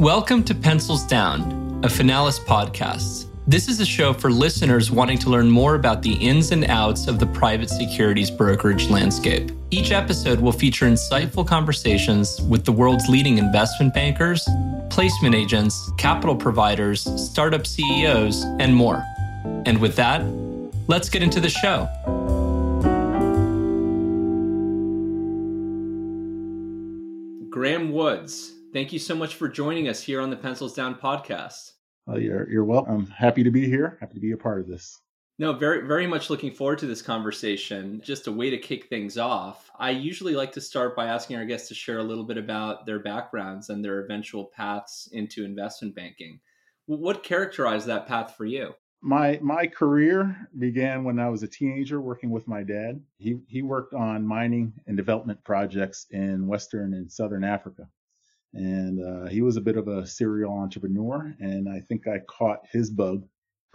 Welcome 0.00 0.44
to 0.44 0.54
Pencils 0.54 1.04
Down, 1.04 1.42
a 1.84 1.86
Finalis 1.86 2.40
podcast. 2.40 3.26
This 3.46 3.68
is 3.68 3.80
a 3.80 3.84
show 3.84 4.14
for 4.14 4.30
listeners 4.30 4.90
wanting 4.90 5.18
to 5.18 5.28
learn 5.28 5.50
more 5.50 5.74
about 5.74 6.00
the 6.00 6.14
ins 6.14 6.52
and 6.52 6.64
outs 6.64 7.06
of 7.06 7.18
the 7.18 7.26
private 7.26 7.68
securities 7.68 8.30
brokerage 8.30 8.88
landscape. 8.88 9.52
Each 9.70 9.90
episode 9.90 10.40
will 10.40 10.52
feature 10.52 10.86
insightful 10.86 11.46
conversations 11.46 12.40
with 12.48 12.64
the 12.64 12.72
world's 12.72 13.10
leading 13.10 13.36
investment 13.36 13.92
bankers, 13.92 14.48
placement 14.88 15.34
agents, 15.34 15.92
capital 15.98 16.34
providers, 16.34 17.02
startup 17.22 17.66
CEOs, 17.66 18.44
and 18.58 18.74
more. 18.74 19.04
And 19.66 19.76
with 19.82 19.96
that, 19.96 20.24
let's 20.88 21.10
get 21.10 21.22
into 21.22 21.40
the 21.40 21.50
show. 21.50 21.86
Graeme 27.50 27.92
Woods, 27.92 28.54
thank 28.72 28.92
you 28.92 28.98
so 28.98 29.14
much 29.14 29.34
for 29.34 29.48
joining 29.48 29.88
us 29.88 30.02
here 30.02 30.20
on 30.20 30.30
the 30.30 30.36
Pencils 30.36 30.74
Down 30.74 30.94
podcast. 30.94 31.72
Uh, 32.08 32.16
you're, 32.16 32.48
you're 32.50 32.64
welcome. 32.64 32.94
I'm 32.94 33.06
happy 33.06 33.42
to 33.42 33.50
be 33.50 33.66
here. 33.66 33.98
Happy 34.00 34.14
to 34.14 34.20
be 34.20 34.32
a 34.32 34.36
part 34.36 34.60
of 34.60 34.66
this. 34.66 35.00
No, 35.38 35.54
very, 35.54 35.86
very 35.86 36.06
much 36.06 36.28
looking 36.28 36.52
forward 36.52 36.78
to 36.80 36.86
this 36.86 37.00
conversation. 37.00 38.02
Just 38.04 38.26
a 38.26 38.32
way 38.32 38.50
to 38.50 38.58
kick 38.58 38.86
things 38.88 39.16
off. 39.16 39.70
I 39.78 39.90
usually 39.90 40.34
like 40.34 40.52
to 40.52 40.60
start 40.60 40.94
by 40.94 41.06
asking 41.06 41.36
our 41.36 41.46
guests 41.46 41.68
to 41.68 41.74
share 41.74 41.98
a 41.98 42.04
little 42.04 42.24
bit 42.24 42.36
about 42.36 42.84
their 42.84 42.98
backgrounds 42.98 43.70
and 43.70 43.82
their 43.82 44.04
eventual 44.04 44.50
paths 44.54 45.08
into 45.12 45.44
investment 45.44 45.94
banking. 45.94 46.40
What 46.86 47.22
characterized 47.22 47.86
that 47.86 48.06
path 48.06 48.34
for 48.36 48.44
you? 48.44 48.74
My 49.02 49.38
my 49.40 49.66
career 49.66 50.46
began 50.58 51.04
when 51.04 51.18
I 51.18 51.30
was 51.30 51.42
a 51.42 51.48
teenager 51.48 52.02
working 52.02 52.28
with 52.28 52.46
my 52.46 52.62
dad. 52.62 53.00
He 53.16 53.38
he 53.48 53.62
worked 53.62 53.94
on 53.94 54.26
mining 54.26 54.74
and 54.86 54.94
development 54.94 55.42
projects 55.42 56.06
in 56.10 56.46
western 56.48 56.92
and 56.92 57.10
southern 57.10 57.44
Africa. 57.44 57.88
And 58.52 59.00
uh, 59.00 59.28
he 59.28 59.42
was 59.42 59.56
a 59.56 59.60
bit 59.60 59.76
of 59.76 59.88
a 59.88 60.06
serial 60.06 60.52
entrepreneur, 60.52 61.34
and 61.38 61.68
I 61.68 61.80
think 61.80 62.08
I 62.08 62.18
caught 62.28 62.60
his 62.70 62.90
bug 62.90 63.24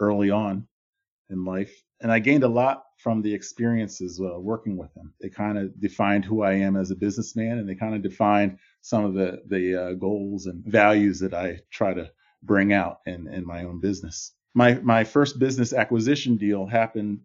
early 0.00 0.30
on 0.30 0.66
in 1.30 1.44
life. 1.44 1.82
And 2.02 2.12
I 2.12 2.18
gained 2.18 2.44
a 2.44 2.48
lot 2.48 2.84
from 2.98 3.22
the 3.22 3.32
experiences 3.32 4.20
uh, 4.20 4.38
working 4.38 4.76
with 4.76 4.94
him. 4.94 5.14
They 5.20 5.30
kind 5.30 5.56
of 5.56 5.80
defined 5.80 6.26
who 6.26 6.42
I 6.42 6.52
am 6.52 6.76
as 6.76 6.90
a 6.90 6.96
businessman, 6.96 7.58
and 7.58 7.68
they 7.68 7.74
kind 7.74 7.94
of 7.94 8.02
defined 8.02 8.58
some 8.82 9.04
of 9.04 9.14
the 9.14 9.42
the 9.48 9.74
uh, 9.74 9.92
goals 9.94 10.46
and 10.46 10.62
values 10.66 11.20
that 11.20 11.32
I 11.32 11.60
try 11.70 11.94
to 11.94 12.10
bring 12.42 12.72
out 12.72 13.00
in 13.06 13.28
in 13.28 13.46
my 13.46 13.64
own 13.64 13.80
business 13.80 14.32
my 14.56 14.72
my 14.76 15.04
first 15.04 15.38
business 15.38 15.74
acquisition 15.74 16.36
deal 16.36 16.66
happened 16.66 17.20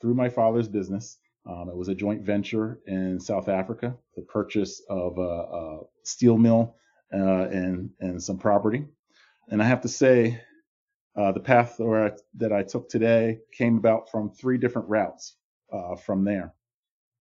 through 0.00 0.12
my 0.12 0.28
father's 0.28 0.68
business. 0.68 1.16
Um, 1.46 1.68
it 1.68 1.76
was 1.76 1.88
a 1.88 1.94
joint 1.94 2.22
venture 2.22 2.80
in 2.86 3.18
South 3.18 3.48
Africa, 3.48 3.96
the 4.16 4.22
purchase 4.22 4.82
of 4.88 5.18
a, 5.18 5.20
a 5.20 5.80
steel 6.04 6.36
mill 6.36 6.76
uh, 7.12 7.48
and 7.48 7.90
and 8.00 8.22
some 8.22 8.38
property. 8.38 8.86
And 9.48 9.62
I 9.62 9.66
have 9.66 9.80
to 9.82 9.88
say, 9.88 10.40
uh, 11.16 11.32
the 11.32 11.40
path 11.40 11.80
I, 11.80 12.12
that 12.36 12.52
I 12.52 12.62
took 12.62 12.88
today 12.88 13.38
came 13.56 13.78
about 13.78 14.10
from 14.10 14.30
three 14.30 14.58
different 14.58 14.88
routes 14.88 15.36
uh, 15.72 15.96
from 15.96 16.24
there. 16.24 16.54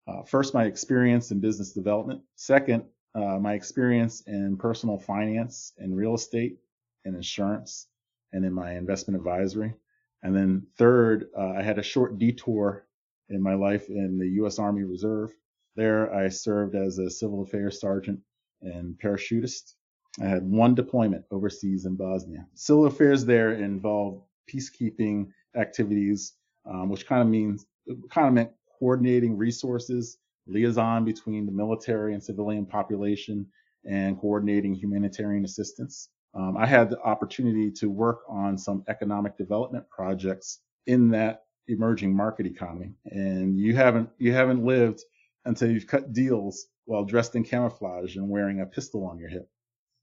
Uh, 0.07 0.23
first, 0.25 0.55
my 0.55 0.65
experience 0.65 1.31
in 1.31 1.41
business 1.41 1.73
development. 1.73 2.23
Second, 2.35 2.85
uh, 3.15 3.39
my 3.39 3.55
experience 3.55 4.23
in 4.27 4.57
personal 4.57 4.99
finance 4.99 5.73
and 5.79 5.97
real 5.97 6.15
estate 6.15 6.59
and 7.05 7.15
insurance 7.15 7.87
and 8.33 8.45
in 8.45 8.53
my 8.53 8.75
investment 8.75 9.19
advisory. 9.19 9.75
And 10.23 10.35
then 10.35 10.67
third, 10.77 11.27
uh, 11.37 11.55
I 11.59 11.63
had 11.63 11.79
a 11.79 11.83
short 11.83 12.19
detour 12.19 12.88
in 13.31 13.43
my 13.43 13.55
life 13.55 13.89
in 13.89 14.19
the 14.19 14.29
U.S. 14.41 14.59
Army 14.59 14.85
Reserve. 14.85 15.31
There, 15.77 16.13
I 16.13 16.29
served 16.29 16.75
as 16.75 16.99
a 16.99 17.11
civil 17.11 17.43
affairs 17.43 17.81
sergeant 17.81 18.21
and 18.63 18.99
parachutist. 18.99 19.75
I 20.21 20.27
had 20.27 20.43
one 20.43 20.75
deployment 20.75 21.25
overseas 21.31 21.85
in 21.85 21.95
Bosnia. 21.95 22.47
Civil 22.55 22.87
affairs 22.87 23.25
there 23.25 23.53
involved 23.53 24.23
peacekeeping 24.53 25.29
activities, 25.55 26.35
um, 26.67 26.89
which 26.89 27.07
kind 27.07 27.23
of 27.23 27.29
means 27.29 27.67
kind 28.11 28.27
of 28.27 28.35
meant 28.35 28.51
coordinating 28.79 29.37
resources, 29.37 30.19
liaison 30.47 31.05
between 31.05 31.47
the 31.47 31.53
military 31.53 32.15
and 32.15 32.23
civilian 32.23 32.67
population, 32.67 33.47
and 33.85 34.19
coordinating 34.19 34.75
humanitarian 34.75 35.45
assistance. 35.45 36.09
Um, 36.35 36.57
I 36.57 36.67
had 36.67 36.91
the 36.91 37.01
opportunity 37.01 37.71
to 37.73 37.89
work 37.89 38.21
on 38.29 38.59
some 38.59 38.85
economic 38.89 39.37
development 39.37 39.89
projects 39.89 40.61
in 40.87 41.11
that 41.11 41.45
emerging 41.69 42.17
market 42.17 42.47
economy. 42.47 42.93
And 43.07 43.59
you 43.59 43.77
haven't 43.77 44.11
you 44.19 44.33
haven't 44.33 44.65
lived 44.65 45.03
until 45.45 45.71
you've 45.71 45.87
cut 45.87 46.13
deals 46.13 46.67
while 46.85 47.05
dressed 47.05 47.35
in 47.37 47.45
camouflage 47.45 48.17
and 48.17 48.29
wearing 48.29 48.61
a 48.61 48.67
pistol 48.67 49.05
on 49.05 49.19
your 49.19 49.29
hip. 49.29 49.49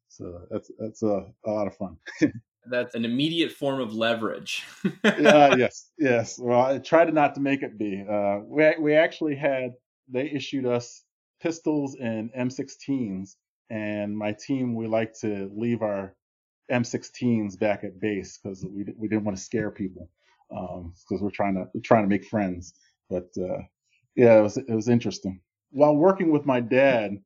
So 0.10 0.42
that's 0.50 0.72
that's 0.80 1.04
a, 1.04 1.26
a 1.46 1.52
lot 1.52 1.68
of 1.68 1.76
fun. 1.76 1.98
that's 2.70 2.96
an 2.96 3.06
immediate 3.06 3.52
form 3.52 3.82
of 3.82 3.94
leverage. 3.94 4.64
yeah, 5.04 5.56
yes, 5.56 5.92
yes. 5.98 6.40
Well, 6.40 6.62
I 6.62 6.78
tried 6.78 7.14
not 7.14 7.36
to 7.36 7.42
make 7.42 7.64
it 7.64 7.78
be. 7.78 8.06
Uh, 8.10 8.40
we 8.46 8.74
we 8.80 8.94
actually 8.94 9.36
had 9.36 9.74
they 10.08 10.30
issued 10.30 10.66
us 10.66 11.04
pistols 11.42 11.96
and 12.00 12.32
M16s 12.34 13.36
and 13.70 14.18
my 14.18 14.32
team 14.32 14.76
we 14.76 14.88
like 14.88 15.14
to 15.20 15.52
leave 15.56 15.82
our 15.82 16.16
M16s 16.72 17.60
back 17.60 17.84
at 17.84 18.00
base 18.00 18.40
because 18.42 18.64
we 18.64 18.86
we 18.98 19.08
didn't 19.08 19.26
want 19.26 19.38
to 19.38 19.44
scare 19.44 19.72
people 19.72 20.10
because 20.50 21.20
um, 21.20 21.22
we're 21.22 21.30
trying 21.32 21.56
to 21.56 21.66
we're 21.74 21.82
trying 21.82 22.04
to 22.04 22.10
make 22.10 22.26
friends. 22.26 22.74
But 23.10 23.30
uh, 23.38 23.60
yeah, 24.16 24.40
it 24.40 24.42
was 24.42 24.58
it 24.58 24.70
was 24.70 24.90
interesting. 24.90 25.42
While 25.72 25.96
working 25.96 26.32
with 26.32 26.46
my 26.46 26.60
dad, 26.60 27.18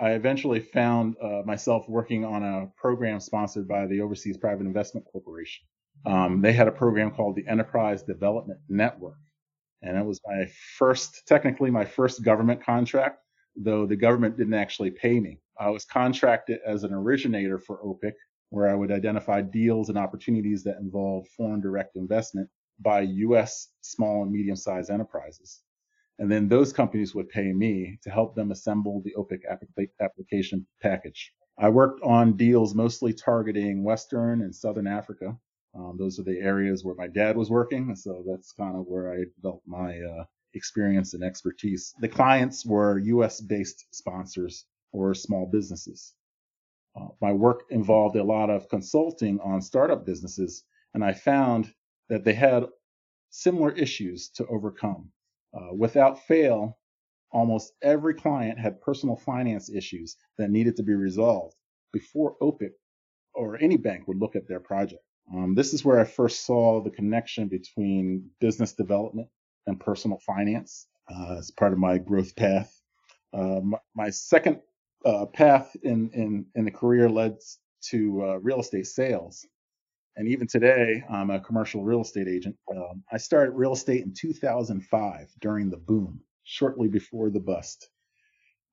I 0.00 0.10
eventually 0.10 0.60
found 0.60 1.16
uh, 1.22 1.42
myself 1.44 1.88
working 1.88 2.24
on 2.24 2.42
a 2.42 2.66
program 2.76 3.20
sponsored 3.20 3.68
by 3.68 3.86
the 3.86 4.00
Overseas 4.00 4.36
Private 4.36 4.66
Investment 4.66 5.06
Corporation. 5.10 5.64
Um, 6.06 6.42
they 6.42 6.52
had 6.52 6.68
a 6.68 6.72
program 6.72 7.10
called 7.10 7.36
the 7.36 7.46
Enterprise 7.48 8.02
Development 8.02 8.58
Network, 8.68 9.18
and 9.82 9.96
it 9.96 10.04
was 10.04 10.20
my 10.26 10.46
first, 10.76 11.22
technically 11.26 11.70
my 11.70 11.84
first 11.84 12.22
government 12.22 12.62
contract, 12.62 13.20
though 13.56 13.86
the 13.86 13.96
government 13.96 14.36
didn't 14.36 14.54
actually 14.54 14.90
pay 14.90 15.20
me. 15.20 15.38
I 15.58 15.70
was 15.70 15.84
contracted 15.84 16.58
as 16.66 16.82
an 16.82 16.92
originator 16.92 17.58
for 17.58 17.78
OPIC, 17.82 18.14
where 18.50 18.68
I 18.68 18.74
would 18.74 18.90
identify 18.90 19.40
deals 19.40 19.88
and 19.88 19.96
opportunities 19.96 20.64
that 20.64 20.78
involve 20.78 21.26
foreign 21.36 21.60
direct 21.60 21.96
investment 21.96 22.50
by 22.80 23.00
U.S. 23.00 23.68
small 23.80 24.22
and 24.22 24.32
medium 24.32 24.56
sized 24.56 24.90
enterprises. 24.90 25.60
And 26.18 26.30
then 26.30 26.48
those 26.48 26.72
companies 26.72 27.14
would 27.14 27.28
pay 27.28 27.52
me 27.52 27.98
to 28.02 28.10
help 28.10 28.34
them 28.34 28.52
assemble 28.52 29.02
the 29.04 29.14
OPIC 29.16 29.42
application 30.00 30.66
package. 30.80 31.32
I 31.58 31.68
worked 31.68 32.02
on 32.02 32.36
deals 32.36 32.74
mostly 32.74 33.12
targeting 33.12 33.82
Western 33.84 34.42
and 34.42 34.54
Southern 34.54 34.86
Africa. 34.86 35.36
Um, 35.74 35.96
those 35.98 36.18
are 36.18 36.24
the 36.24 36.38
areas 36.38 36.84
where 36.84 36.94
my 36.94 37.08
dad 37.08 37.36
was 37.36 37.50
working. 37.50 37.94
So 37.96 38.24
that's 38.26 38.52
kind 38.52 38.76
of 38.76 38.86
where 38.86 39.12
I 39.12 39.24
developed 39.36 39.66
my 39.66 40.00
uh, 40.00 40.24
experience 40.54 41.14
and 41.14 41.24
expertise. 41.24 41.94
The 42.00 42.08
clients 42.08 42.64
were 42.64 42.98
US 42.98 43.40
based 43.40 43.86
sponsors 43.90 44.66
or 44.92 45.14
small 45.14 45.46
businesses. 45.46 46.14
Uh, 46.96 47.08
my 47.20 47.32
work 47.32 47.64
involved 47.70 48.16
a 48.16 48.22
lot 48.22 48.50
of 48.50 48.68
consulting 48.68 49.40
on 49.40 49.60
startup 49.60 50.06
businesses, 50.06 50.62
and 50.94 51.04
I 51.04 51.12
found 51.12 51.72
that 52.08 52.24
they 52.24 52.34
had 52.34 52.64
similar 53.30 53.72
issues 53.72 54.28
to 54.30 54.46
overcome. 54.46 55.10
Uh, 55.52 55.74
without 55.74 56.24
fail, 56.26 56.78
almost 57.30 57.72
every 57.82 58.14
client 58.14 58.58
had 58.58 58.80
personal 58.80 59.16
finance 59.16 59.70
issues 59.70 60.16
that 60.38 60.50
needed 60.50 60.76
to 60.76 60.82
be 60.82 60.94
resolved 60.94 61.56
before 61.92 62.36
OPIC 62.40 62.72
or 63.34 63.56
any 63.60 63.76
bank 63.76 64.06
would 64.06 64.18
look 64.18 64.36
at 64.36 64.48
their 64.48 64.60
project. 64.60 65.02
Um, 65.32 65.54
this 65.54 65.72
is 65.72 65.84
where 65.84 66.00
I 66.00 66.04
first 66.04 66.44
saw 66.44 66.82
the 66.82 66.90
connection 66.90 67.48
between 67.48 68.30
business 68.40 68.74
development 68.74 69.28
and 69.66 69.80
personal 69.80 70.18
finance 70.18 70.86
uh, 71.10 71.36
as 71.38 71.50
part 71.50 71.72
of 71.72 71.78
my 71.78 71.98
growth 71.98 72.36
path. 72.36 72.80
Uh, 73.32 73.60
my, 73.62 73.78
my, 73.94 74.10
second 74.10 74.60
uh, 75.04 75.26
path 75.26 75.74
in, 75.82 76.10
in, 76.10 76.46
in 76.54 76.64
the 76.64 76.70
career 76.70 77.08
led 77.08 77.36
to 77.90 78.22
uh, 78.22 78.36
real 78.36 78.60
estate 78.60 78.86
sales. 78.86 79.44
And 80.16 80.28
even 80.28 80.46
today, 80.46 81.02
I'm 81.10 81.30
a 81.30 81.40
commercial 81.40 81.82
real 81.82 82.02
estate 82.02 82.28
agent. 82.28 82.56
Um, 82.70 83.02
I 83.12 83.16
started 83.16 83.52
real 83.52 83.72
estate 83.72 84.04
in 84.04 84.14
2005 84.14 85.28
during 85.40 85.70
the 85.70 85.76
boom, 85.76 86.20
shortly 86.44 86.88
before 86.88 87.30
the 87.30 87.40
bust. 87.40 87.88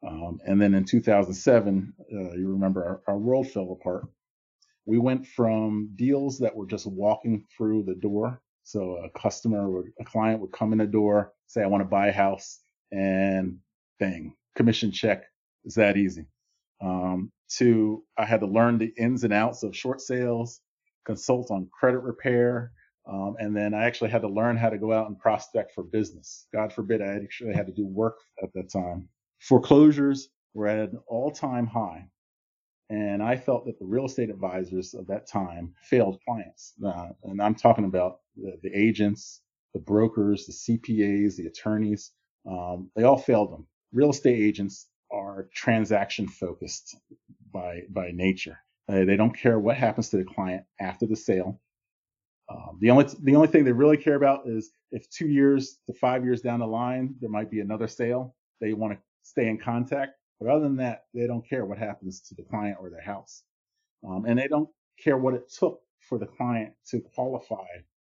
Um, 0.07 0.39
and 0.45 0.61
then 0.61 0.73
in 0.73 0.85
2007, 0.85 1.93
uh, 2.13 2.17
you 2.35 2.47
remember 2.49 2.83
our, 3.07 3.13
our 3.13 3.17
world 3.17 3.49
fell 3.49 3.71
apart. 3.71 4.07
We 4.85 4.99
went 4.99 5.27
from 5.27 5.91
deals 5.95 6.39
that 6.39 6.55
were 6.55 6.65
just 6.67 6.87
walking 6.87 7.45
through 7.55 7.83
the 7.83 7.95
door. 7.95 8.41
So 8.63 8.97
a 8.97 9.09
customer 9.19 9.69
or 9.69 9.85
a 9.99 10.05
client 10.05 10.41
would 10.41 10.51
come 10.51 10.71
in 10.71 10.79
the 10.79 10.87
door, 10.87 11.33
say, 11.47 11.63
I 11.63 11.67
want 11.67 11.81
to 11.81 11.89
buy 11.89 12.07
a 12.07 12.13
house, 12.13 12.59
and 12.91 13.57
bang, 13.99 14.35
commission 14.55 14.91
check 14.91 15.23
it's 15.63 15.75
that 15.75 15.97
easy. 15.97 16.25
Um, 16.81 17.31
to 17.57 18.03
I 18.17 18.25
had 18.25 18.39
to 18.39 18.47
learn 18.47 18.77
the 18.77 18.93
ins 18.97 19.23
and 19.23 19.33
outs 19.33 19.63
of 19.63 19.75
short 19.75 20.01
sales, 20.01 20.61
consult 21.05 21.51
on 21.51 21.69
credit 21.77 21.99
repair, 21.99 22.73
um, 23.07 23.35
and 23.39 23.55
then 23.55 23.73
I 23.73 23.85
actually 23.85 24.11
had 24.11 24.21
to 24.23 24.29
learn 24.29 24.57
how 24.57 24.69
to 24.69 24.77
go 24.79 24.93
out 24.93 25.07
and 25.09 25.19
prospect 25.19 25.73
for 25.73 25.83
business. 25.83 26.47
God 26.53 26.73
forbid 26.73 27.01
I 27.01 27.15
actually 27.23 27.53
had 27.55 27.67
to 27.67 27.73
do 27.73 27.87
work 27.87 28.19
at 28.43 28.53
that 28.55 28.71
time. 28.71 29.09
Foreclosures 29.41 30.29
were 30.53 30.67
at 30.67 30.79
an 30.91 30.99
all-time 31.07 31.67
high, 31.67 32.05
And 32.89 33.23
I 33.23 33.37
felt 33.37 33.65
that 33.67 33.79
the 33.79 33.85
real 33.85 34.05
estate 34.05 34.31
advisors 34.31 34.95
of 34.95 35.07
that 35.09 35.27
time 35.27 35.75
failed 35.83 36.19
clients. 36.27 36.73
Uh, 36.85 37.09
and 37.25 37.41
I'm 37.41 37.55
talking 37.55 37.85
about 37.85 38.19
the, 38.37 38.57
the, 38.63 38.71
agents, 38.77 39.41
the 39.75 39.81
brokers, 39.81 40.47
the 40.47 40.53
CPAs, 40.79 41.37
the 41.37 41.47
attorneys. 41.47 42.13
Um, 42.49 42.91
they 42.95 43.03
all 43.03 43.17
failed 43.19 43.51
them. 43.53 43.67
Real 43.93 44.11
estate 44.11 44.39
agents 44.39 44.87
are 45.11 45.49
transaction 45.53 46.29
focused 46.29 46.97
by, 47.53 47.81
by 47.89 48.11
nature. 48.13 48.59
Uh, 48.89 49.05
they 49.05 49.15
don't 49.15 49.37
care 49.37 49.59
what 49.59 49.77
happens 49.77 50.09
to 50.09 50.17
the 50.17 50.25
client 50.25 50.63
after 50.79 51.05
the 51.05 51.15
sale. 51.15 51.59
Um, 52.49 52.77
the 52.81 52.89
only 52.89 53.05
the 53.23 53.35
only 53.35 53.47
thing 53.47 53.63
they 53.63 53.71
really 53.71 53.97
care 53.97 54.15
about 54.15 54.47
is 54.47 54.71
if 54.91 55.09
two 55.09 55.27
years 55.27 55.79
to 55.87 55.93
five 55.93 56.25
years 56.25 56.41
down 56.41 56.59
the 56.59 56.67
line 56.67 57.15
there 57.21 57.29
might 57.29 57.49
be 57.49 57.61
another 57.61 57.87
sale. 57.87 58.35
They 58.59 58.73
want 58.73 58.93
to 58.93 58.99
stay 59.23 59.47
in 59.47 59.57
contact, 59.57 60.13
but 60.39 60.49
other 60.49 60.63
than 60.63 60.75
that, 60.77 61.05
they 61.13 61.27
don't 61.27 61.47
care 61.47 61.65
what 61.65 61.77
happens 61.77 62.21
to 62.21 62.35
the 62.35 62.43
client 62.43 62.77
or 62.79 62.89
their 62.89 63.01
house, 63.01 63.43
um, 64.07 64.25
and 64.25 64.37
they 64.37 64.47
don't 64.47 64.69
care 65.01 65.17
what 65.17 65.33
it 65.33 65.49
took 65.51 65.81
for 65.99 66.17
the 66.17 66.25
client 66.25 66.73
to 66.89 66.99
qualify 66.99 67.65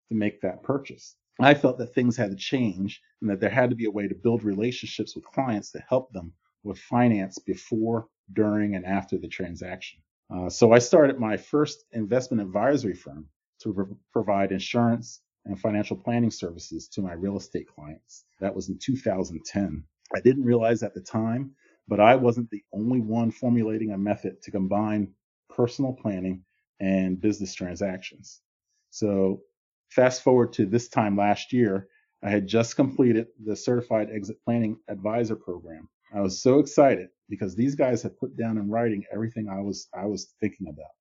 to 0.09 0.15
make 0.15 0.41
that 0.41 0.63
purchase. 0.63 1.15
I 1.39 1.53
felt 1.53 1.77
that 1.77 1.93
things 1.93 2.17
had 2.17 2.31
to 2.31 2.35
change 2.35 3.01
and 3.21 3.29
that 3.29 3.39
there 3.39 3.49
had 3.49 3.69
to 3.69 3.75
be 3.75 3.85
a 3.85 3.91
way 3.91 4.07
to 4.07 4.15
build 4.15 4.43
relationships 4.43 5.15
with 5.15 5.25
clients 5.25 5.71
to 5.71 5.83
help 5.87 6.11
them 6.13 6.33
with 6.63 6.77
finance 6.77 7.39
before, 7.39 8.07
during, 8.33 8.75
and 8.75 8.85
after 8.85 9.17
the 9.17 9.27
transaction. 9.27 9.99
Uh, 10.33 10.49
so 10.49 10.71
I 10.71 10.79
started 10.79 11.19
my 11.19 11.37
first 11.37 11.83
investment 11.91 12.41
advisory 12.41 12.93
firm 12.93 13.27
to 13.59 13.73
pro- 13.73 13.97
provide 14.13 14.51
insurance 14.51 15.21
and 15.45 15.59
financial 15.59 15.97
planning 15.97 16.31
services 16.31 16.87
to 16.89 17.01
my 17.01 17.13
real 17.13 17.37
estate 17.37 17.67
clients. 17.67 18.25
That 18.39 18.55
was 18.55 18.69
in 18.69 18.77
2010. 18.77 19.83
I 20.15 20.19
didn't 20.21 20.43
realize 20.43 20.83
at 20.83 20.93
the 20.93 21.01
time, 21.01 21.51
but 21.87 21.99
I 21.99 22.15
wasn't 22.15 22.49
the 22.49 22.63
only 22.73 22.99
one 23.01 23.31
formulating 23.31 23.91
a 23.91 23.97
method 23.97 24.41
to 24.43 24.51
combine 24.51 25.13
personal 25.49 25.93
planning 25.93 26.43
and 26.79 27.19
business 27.19 27.53
transactions. 27.53 28.41
So, 28.89 29.41
fast 29.89 30.23
forward 30.23 30.53
to 30.53 30.65
this 30.65 30.89
time 30.89 31.17
last 31.17 31.51
year, 31.51 31.87
I 32.23 32.29
had 32.29 32.47
just 32.47 32.75
completed 32.75 33.27
the 33.43 33.55
Certified 33.55 34.09
Exit 34.11 34.37
Planning 34.45 34.77
Advisor 34.87 35.35
program. 35.35 35.89
I 36.15 36.21
was 36.21 36.41
so 36.41 36.59
excited 36.59 37.09
because 37.29 37.55
these 37.55 37.75
guys 37.75 38.03
had 38.03 38.17
put 38.17 38.37
down 38.37 38.57
in 38.57 38.69
writing 38.69 39.05
everything 39.13 39.49
I 39.49 39.61
was 39.61 39.87
I 39.93 40.05
was 40.05 40.33
thinking 40.41 40.67
about. 40.67 40.91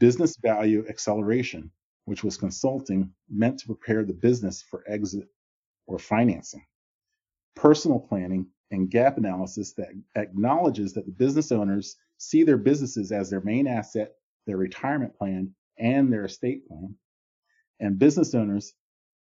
Business 0.00 0.36
value 0.36 0.84
acceleration 0.88 1.70
which 2.04 2.24
was 2.24 2.36
consulting 2.36 3.10
meant 3.30 3.58
to 3.58 3.66
prepare 3.66 4.04
the 4.04 4.12
business 4.12 4.62
for 4.62 4.84
exit 4.88 5.28
or 5.86 5.98
financing. 5.98 6.64
Personal 7.56 7.98
planning 8.00 8.46
and 8.70 8.90
gap 8.90 9.18
analysis 9.18 9.74
that 9.74 9.90
acknowledges 10.16 10.92
that 10.94 11.06
the 11.06 11.12
business 11.12 11.52
owners 11.52 11.96
see 12.18 12.42
their 12.42 12.58
businesses 12.58 13.12
as 13.12 13.30
their 13.30 13.40
main 13.42 13.66
asset, 13.66 14.12
their 14.46 14.56
retirement 14.56 15.16
plan, 15.16 15.54
and 15.78 16.12
their 16.12 16.24
estate 16.24 16.66
plan. 16.68 16.94
And 17.80 17.98
business 17.98 18.34
owners 18.34 18.74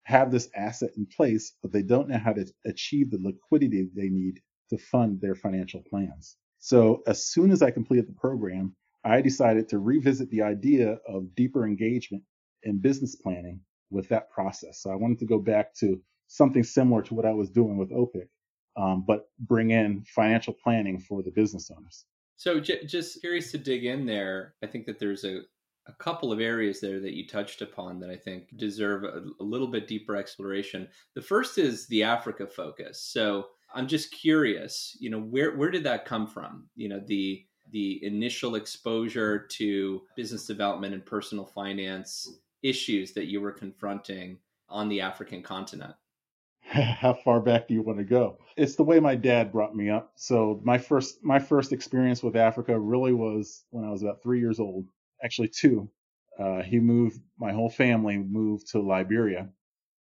have 0.05 0.31
this 0.31 0.49
asset 0.57 0.91
in 0.97 1.07
place, 1.07 1.55
but 1.63 1.73
they 1.73 1.83
don't 1.83 2.09
know 2.09 2.19
how 2.19 2.33
to 2.33 2.47
achieve 2.65 3.11
the 3.11 3.19
liquidity 3.21 3.89
they 3.95 4.09
need 4.09 4.41
to 4.71 4.79
fund 4.79 5.21
their 5.21 5.35
financial 5.35 5.83
plans. 5.89 6.37
So 6.59 7.03
as 7.07 7.27
soon 7.27 7.51
as 7.51 7.63
I 7.63 7.71
completed 7.71 8.09
the 8.09 8.21
program, 8.21 8.75
I 9.05 9.21
decided 9.21 9.69
to 9.69 9.79
revisit 9.79 10.31
the 10.31 10.43
idea 10.43 10.99
of 11.07 11.35
deeper 11.35 11.67
engagement 11.67 12.25
in 12.65 12.81
business 12.81 13.15
planning 13.15 13.61
with 13.91 14.09
that 14.09 14.31
process. 14.31 14.83
So 14.83 14.91
I 14.91 14.97
wanted 14.97 15.19
to 15.21 15.27
go 15.27 15.39
back 15.39 15.75
to 15.77 16.01
something 16.27 16.63
similar 16.65 17.03
to 17.03 17.15
what 17.15 17.25
I 17.25 17.33
was 17.33 17.51
doing 17.51 17.79
with 17.79 17.91
OPIC, 17.91 18.29
um, 18.77 19.05
but 19.07 19.31
bring 19.39 19.71
in 19.71 20.05
financial 20.15 20.53
planning 20.53 20.99
for 20.99 21.23
the 21.23 21.31
business 21.31 21.71
owners. 21.75 22.05
So 22.37 22.61
j- 22.61 22.85
just 22.85 23.21
curious 23.21 23.51
to 23.53 23.59
dig 23.59 23.85
in 23.85 24.05
there. 24.05 24.55
I 24.63 24.67
think 24.67 24.87
that 24.87 24.99
there's 24.99 25.25
a, 25.25 25.41
a 25.87 25.93
couple 25.99 26.31
of 26.31 26.41
areas 26.41 26.81
there 26.81 27.01
that 27.01 27.15
you 27.15 27.27
touched 27.27 27.63
upon 27.63 27.99
that 28.01 28.11
I 28.11 28.17
think 28.17 28.57
deserve 28.57 29.05
a, 29.05 29.25
a 29.41 29.45
little 29.45 29.69
bit 29.69 29.89
deeper 29.89 30.17
exploration. 30.17 30.89
The 31.15 31.23
first 31.23 31.57
is 31.57 31.87
the 31.87 32.03
Africa 32.03 32.47
focus. 32.47 33.03
So 33.03 33.47
I'm 33.75 33.87
just 33.87 34.13
curious, 34.13 34.97
you 35.01 35.11
know, 35.11 35.21
where 35.21 35.57
where 35.57 35.71
did 35.71 35.85
that 35.85 36.05
come 36.05 36.27
from? 36.27 36.69
You 36.75 36.89
know, 36.89 37.01
the 37.07 37.45
the 37.71 38.03
initial 38.05 38.55
exposure 38.55 39.39
to 39.39 40.03
business 40.17 40.47
development 40.47 40.95
and 40.95 41.05
personal 41.05 41.45
finance 41.45 42.29
issues 42.63 43.13
that 43.13 43.27
you 43.27 43.41
were 43.41 43.53
confronting 43.53 44.39
on 44.69 44.89
the 44.89 45.01
African 45.01 45.43
continent? 45.43 45.95
How 46.63 47.15
far 47.15 47.41
back 47.41 47.69
do 47.69 47.75
you 47.75 47.83
want 47.83 47.99
to 47.99 48.05
go? 48.05 48.39
It's 48.57 48.77
the 48.77 48.85
way 48.85 49.01
my 49.01 49.15
dad 49.15 49.53
brought 49.53 49.75
me 49.75 49.91
up. 49.91 50.13
So 50.17 50.61
my 50.65 50.79
first 50.79 51.25
my 51.25 51.39
first 51.39 51.73
experience 51.73 52.23
with 52.23 52.37
Africa 52.37 52.79
really 52.79 53.13
was 53.13 53.65
when 53.71 53.85
I 53.85 53.91
was 53.91 54.03
about 54.03 54.23
three 54.23 54.41
years 54.41 54.61
old. 54.61 54.87
Actually, 55.23 55.49
two. 55.49 55.91
Uh, 56.39 56.63
he 56.63 56.79
moved. 56.79 57.21
My 57.39 57.53
whole 57.53 57.71
family 57.71 58.19
moved 58.19 58.69
to 58.69 58.81
Liberia, 58.81 59.49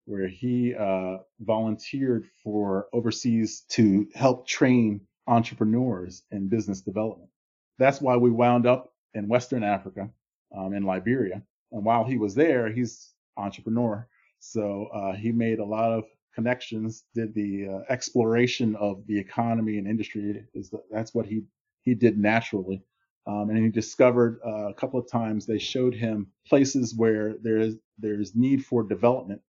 where 0.07 0.27
he 0.27 0.74
uh, 0.74 1.18
volunteered 1.39 2.25
for 2.44 2.88
overseas 2.94 3.65
to 3.69 4.07
help 4.15 4.48
train 4.48 5.01
entrepreneurs 5.27 6.24
in 6.31 6.50
business 6.50 6.81
development. 6.81 7.30
That's 7.77 8.01
why 8.01 8.18
we 8.18 8.31
wound 8.31 8.65
up 8.65 8.94
in 9.13 9.27
Western 9.27 9.63
Africa, 9.63 10.09
um, 10.57 10.74
in 10.74 10.83
Liberia, 10.83 11.44
and 11.71 11.83
while 11.83 12.06
he 12.06 12.18
was 12.18 12.36
there, 12.36 12.71
he's 12.71 13.13
entrepreneur. 13.36 14.07
So 14.39 14.88
uh, 14.94 15.13
he 15.13 15.31
made 15.31 15.59
a 15.59 15.65
lot 15.65 15.92
of 15.92 16.06
connections, 16.33 17.03
did 17.13 17.33
the 17.33 17.68
uh, 17.68 17.94
exploration 17.94 18.75
of 18.75 19.06
the 19.07 19.19
economy 19.19 19.77
and 19.77 19.88
industry. 19.88 20.45
Is 20.53 20.69
the, 20.69 20.81
that's 20.92 21.13
what 21.13 21.25
he 21.25 21.44
he 21.81 21.95
did 21.95 22.18
naturally. 22.18 22.83
Um, 23.25 23.50
and 23.50 23.57
he 23.57 23.69
discovered 23.69 24.39
uh, 24.45 24.69
a 24.69 24.74
couple 24.74 25.00
of 25.00 25.12
times 25.12 25.45
they 25.45 25.60
showed 25.60 25.94
him 25.94 26.27
places 26.48 26.95
where 26.95 27.36
there's 27.42 27.75
there's 27.98 28.36
need 28.36 28.65
for 28.65 28.83
development, 28.83 29.42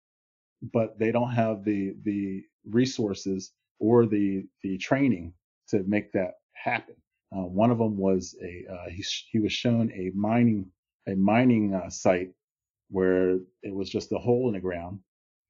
but 0.61 0.97
they 0.99 1.11
don't 1.11 1.31
have 1.31 1.63
the 1.63 1.95
the 2.03 2.43
resources 2.69 3.51
or 3.79 4.05
the 4.05 4.45
the 4.63 4.77
training 4.77 5.33
to 5.69 5.83
make 5.87 6.11
that 6.13 6.33
happen. 6.53 6.95
Uh, 7.35 7.41
one 7.45 7.71
of 7.71 7.77
them 7.77 7.97
was 7.97 8.35
a 8.43 8.65
uh, 8.71 8.89
he 8.89 9.03
he 9.31 9.39
was 9.39 9.53
shown 9.53 9.91
a 9.93 10.11
mining 10.15 10.71
a 11.07 11.15
mining 11.15 11.73
uh, 11.73 11.89
site 11.89 12.31
where 12.89 13.35
it 13.63 13.73
was 13.73 13.89
just 13.89 14.11
a 14.11 14.17
hole 14.17 14.47
in 14.47 14.53
the 14.53 14.59
ground 14.59 14.99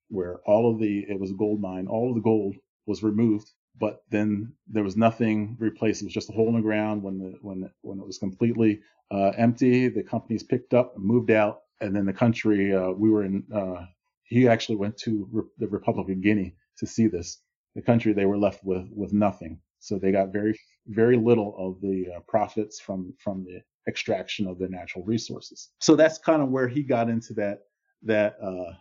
where 0.10 0.40
all 0.46 0.72
of 0.72 0.80
the 0.80 1.06
it 1.10 1.20
was 1.20 1.32
a 1.32 1.36
gold 1.36 1.62
mine. 1.62 1.88
All 1.88 2.10
of 2.10 2.16
the 2.16 2.22
gold 2.22 2.56
was 2.88 3.04
removed 3.04 3.52
but 3.80 4.04
then 4.10 4.54
there 4.68 4.84
was 4.84 4.98
nothing 4.98 5.56
replaced. 5.60 6.02
It 6.02 6.06
was 6.06 6.14
just 6.14 6.30
a 6.30 6.34
hole 6.34 6.50
in 6.50 6.56
the 6.56 6.62
ground. 6.62 7.04
When 7.04 7.20
the 7.20 7.38
when 7.42 7.70
when 7.82 8.00
it 8.00 8.06
was 8.06 8.18
completely 8.18 8.82
uh, 9.12 9.32
empty 9.38 9.88
the 9.90 10.04
companies 10.04 10.44
picked 10.44 10.74
up 10.74 10.96
and 10.96 11.06
moved 11.06 11.32
out 11.32 11.62
and 11.80 11.96
then 11.96 12.06
the 12.06 12.14
country 12.14 12.74
uh, 12.76 12.90
we 12.92 13.10
were 13.10 13.24
in 13.24 13.44
uh, 13.54 13.86
he 14.28 14.48
actually 14.48 14.76
went 14.76 14.98
to 14.98 15.28
Re- 15.32 15.44
the 15.58 15.68
republic 15.68 16.10
of 16.10 16.22
guinea 16.22 16.56
to 16.78 16.86
see 16.86 17.08
this 17.08 17.42
the 17.76 17.82
country 17.82 18.14
they 18.14 18.26
were 18.26 18.38
left 18.38 18.64
with 18.64 18.88
with 18.94 19.14
nothing 19.14 19.60
so 19.80 19.98
they 19.98 20.12
got 20.12 20.34
very 20.34 20.60
very 20.88 21.18
little 21.18 21.56
of 21.58 21.82
the 21.82 22.06
uh, 22.16 22.20
profits 22.28 22.80
from 22.80 23.14
from 23.20 23.44
the 23.44 23.62
extraction 23.88 24.48
of 24.48 24.60
their 24.60 24.70
natural 24.70 25.04
resources. 25.06 25.70
So 25.80 25.96
that's 25.96 26.18
kind 26.18 26.42
of 26.42 26.50
where 26.50 26.68
he 26.68 26.84
got 26.84 27.10
into 27.10 27.34
that 27.36 27.60
that 28.04 28.36
uh, 28.42 28.74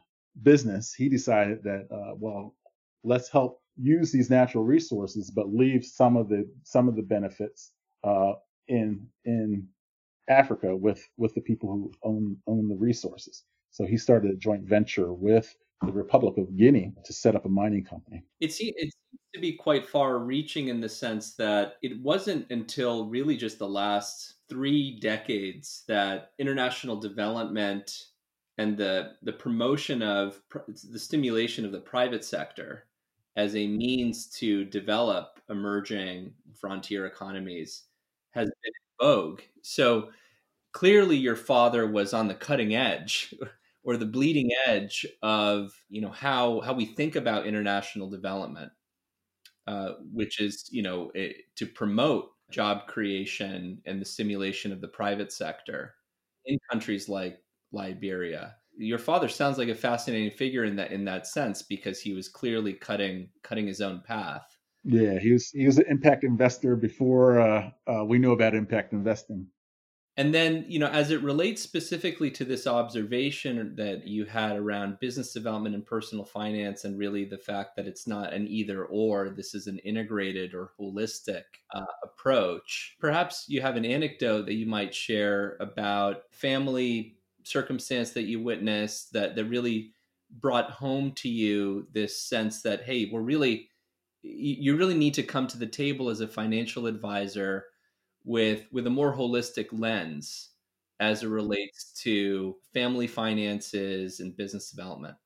business. 0.42 0.92
He 0.94 1.08
decided 1.08 1.62
that 1.64 1.88
uh, 1.90 2.14
well, 2.18 2.54
let's 3.04 3.28
help 3.28 3.60
use 3.76 4.10
these 4.10 4.30
natural 4.30 4.64
resources, 4.64 5.30
but 5.30 5.52
leave 5.52 5.84
some 5.84 6.16
of 6.16 6.28
the 6.28 6.48
some 6.64 6.88
of 6.88 6.96
the 6.96 7.02
benefits 7.02 7.72
uh, 8.04 8.32
in 8.68 9.06
in 9.24 9.68
Africa 10.28 10.76
with 10.76 11.06
with 11.16 11.34
the 11.34 11.40
people 11.40 11.70
who 11.70 11.92
own 12.02 12.36
own 12.46 12.68
the 12.68 12.76
resources. 12.76 13.44
So 13.70 13.84
he 13.84 13.96
started 13.96 14.30
a 14.30 14.36
joint 14.36 14.64
venture 14.64 15.12
with 15.12 15.56
the 15.82 15.92
Republic 15.92 16.38
of 16.38 16.56
Guinea 16.56 16.92
to 17.04 17.12
set 17.12 17.36
up 17.36 17.44
a 17.44 17.48
mining 17.48 17.84
company. 17.84 18.24
It 18.40 18.52
seems, 18.52 18.74
it 18.76 18.92
seems 18.92 19.20
to 19.34 19.40
be 19.40 19.52
quite 19.52 19.86
far 19.86 20.18
reaching 20.18 20.68
in 20.68 20.80
the 20.80 20.88
sense 20.88 21.34
that 21.34 21.74
it 21.82 22.00
wasn't 22.00 22.50
until 22.50 23.08
really 23.08 23.36
just 23.36 23.58
the 23.58 23.68
last 23.68 24.34
three 24.48 24.98
decades 25.00 25.84
that 25.88 26.32
international 26.38 26.96
development 26.96 28.06
and 28.58 28.76
the 28.78 29.12
the 29.22 29.32
promotion 29.32 30.02
of 30.02 30.40
the 30.90 30.98
stimulation 30.98 31.64
of 31.66 31.72
the 31.72 31.80
private 31.80 32.24
sector 32.24 32.86
as 33.36 33.54
a 33.54 33.66
means 33.66 34.26
to 34.28 34.64
develop 34.64 35.40
emerging 35.50 36.32
frontier 36.58 37.06
economies 37.06 37.84
has 38.30 38.46
been 38.46 38.72
in 38.72 39.06
vogue. 39.06 39.40
So 39.62 40.08
clearly 40.76 41.16
your 41.16 41.36
father 41.36 41.86
was 41.86 42.12
on 42.12 42.28
the 42.28 42.34
cutting 42.34 42.74
edge 42.74 43.34
or 43.82 43.96
the 43.96 44.04
bleeding 44.04 44.50
edge 44.66 45.06
of 45.22 45.72
you 45.88 46.02
know 46.02 46.10
how 46.10 46.60
how 46.60 46.74
we 46.74 46.84
think 46.84 47.16
about 47.16 47.46
international 47.46 48.10
development 48.10 48.70
uh, 49.66 49.92
which 50.12 50.38
is 50.38 50.68
you 50.70 50.82
know 50.82 51.10
it, 51.14 51.36
to 51.54 51.64
promote 51.64 52.28
job 52.50 52.86
creation 52.86 53.80
and 53.86 54.02
the 54.02 54.04
stimulation 54.04 54.70
of 54.70 54.82
the 54.82 54.88
private 54.88 55.32
sector 55.32 55.94
in 56.44 56.58
countries 56.70 57.08
like 57.08 57.38
Liberia. 57.72 58.54
Your 58.76 58.98
father 58.98 59.28
sounds 59.28 59.56
like 59.56 59.68
a 59.68 59.74
fascinating 59.74 60.30
figure 60.30 60.64
in 60.64 60.76
that 60.76 60.92
in 60.92 61.06
that 61.06 61.26
sense 61.26 61.62
because 61.62 62.02
he 62.02 62.12
was 62.12 62.28
clearly 62.28 62.74
cutting 62.74 63.30
cutting 63.42 63.66
his 63.66 63.80
own 63.80 64.02
path. 64.06 64.44
Yeah, 64.84 65.18
he 65.18 65.32
was 65.32 65.48
he 65.48 65.64
was 65.64 65.78
an 65.78 65.86
impact 65.88 66.22
investor 66.22 66.76
before 66.76 67.40
uh, 67.40 67.70
uh, 67.90 68.04
we 68.04 68.18
knew 68.18 68.32
about 68.32 68.54
impact 68.54 68.92
investing. 68.92 69.46
And 70.18 70.32
then, 70.32 70.64
you 70.66 70.78
know, 70.78 70.86
as 70.86 71.10
it 71.10 71.22
relates 71.22 71.60
specifically 71.60 72.30
to 72.32 72.44
this 72.44 72.66
observation 72.66 73.74
that 73.76 74.06
you 74.06 74.24
had 74.24 74.56
around 74.56 74.98
business 74.98 75.34
development 75.34 75.74
and 75.74 75.84
personal 75.84 76.24
finance, 76.24 76.84
and 76.84 76.98
really 76.98 77.26
the 77.26 77.36
fact 77.36 77.76
that 77.76 77.86
it's 77.86 78.06
not 78.06 78.32
an 78.32 78.48
either 78.48 78.86
or, 78.86 79.28
this 79.28 79.54
is 79.54 79.66
an 79.66 79.78
integrated 79.80 80.54
or 80.54 80.70
holistic 80.80 81.42
uh, 81.74 81.84
approach. 82.02 82.96
Perhaps 82.98 83.44
you 83.48 83.60
have 83.60 83.76
an 83.76 83.84
anecdote 83.84 84.46
that 84.46 84.54
you 84.54 84.64
might 84.64 84.94
share 84.94 85.58
about 85.60 86.22
family 86.30 87.16
circumstance 87.42 88.10
that 88.10 88.24
you 88.24 88.42
witnessed 88.42 89.12
that 89.12 89.36
that 89.36 89.44
really 89.44 89.92
brought 90.40 90.70
home 90.70 91.12
to 91.12 91.28
you 91.28 91.86
this 91.92 92.20
sense 92.20 92.62
that 92.62 92.82
hey, 92.84 93.08
we're 93.12 93.20
really 93.20 93.68
you 94.22 94.76
really 94.76 94.96
need 94.96 95.14
to 95.14 95.22
come 95.22 95.46
to 95.46 95.58
the 95.58 95.66
table 95.66 96.08
as 96.08 96.20
a 96.20 96.26
financial 96.26 96.86
advisor 96.86 97.66
with 98.26 98.66
with 98.72 98.86
a 98.86 98.90
more 98.90 99.16
holistic 99.16 99.68
lens 99.72 100.50
as 101.00 101.22
it 101.22 101.28
relates 101.28 101.92
to 102.02 102.56
family 102.74 103.06
finances 103.06 104.20
and 104.20 104.36
business 104.36 104.70
development? 104.70 105.16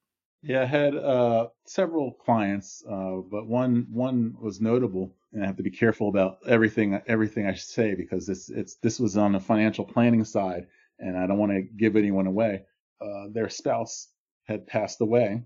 Yeah, 0.42 0.62
I 0.62 0.66
had 0.66 0.94
uh, 0.94 1.48
several 1.66 2.12
clients, 2.12 2.84
uh, 2.88 3.16
but 3.30 3.46
one 3.46 3.86
one 3.90 4.34
was 4.40 4.60
notable, 4.60 5.14
and 5.32 5.42
I 5.42 5.46
have 5.46 5.56
to 5.56 5.62
be 5.62 5.70
careful 5.70 6.08
about 6.08 6.38
everything 6.46 7.00
everything 7.06 7.46
I 7.46 7.54
say 7.54 7.94
because 7.94 8.26
this 8.26 8.48
it's 8.48 8.76
this 8.76 9.00
was 9.00 9.16
on 9.16 9.32
the 9.32 9.40
financial 9.40 9.84
planning 9.84 10.24
side, 10.24 10.66
and 10.98 11.18
I 11.18 11.26
don't 11.26 11.38
want 11.38 11.52
to 11.52 11.62
give 11.62 11.96
anyone 11.96 12.26
away. 12.26 12.64
Uh, 13.00 13.26
their 13.32 13.48
spouse 13.48 14.08
had 14.44 14.66
passed 14.66 15.00
away, 15.00 15.42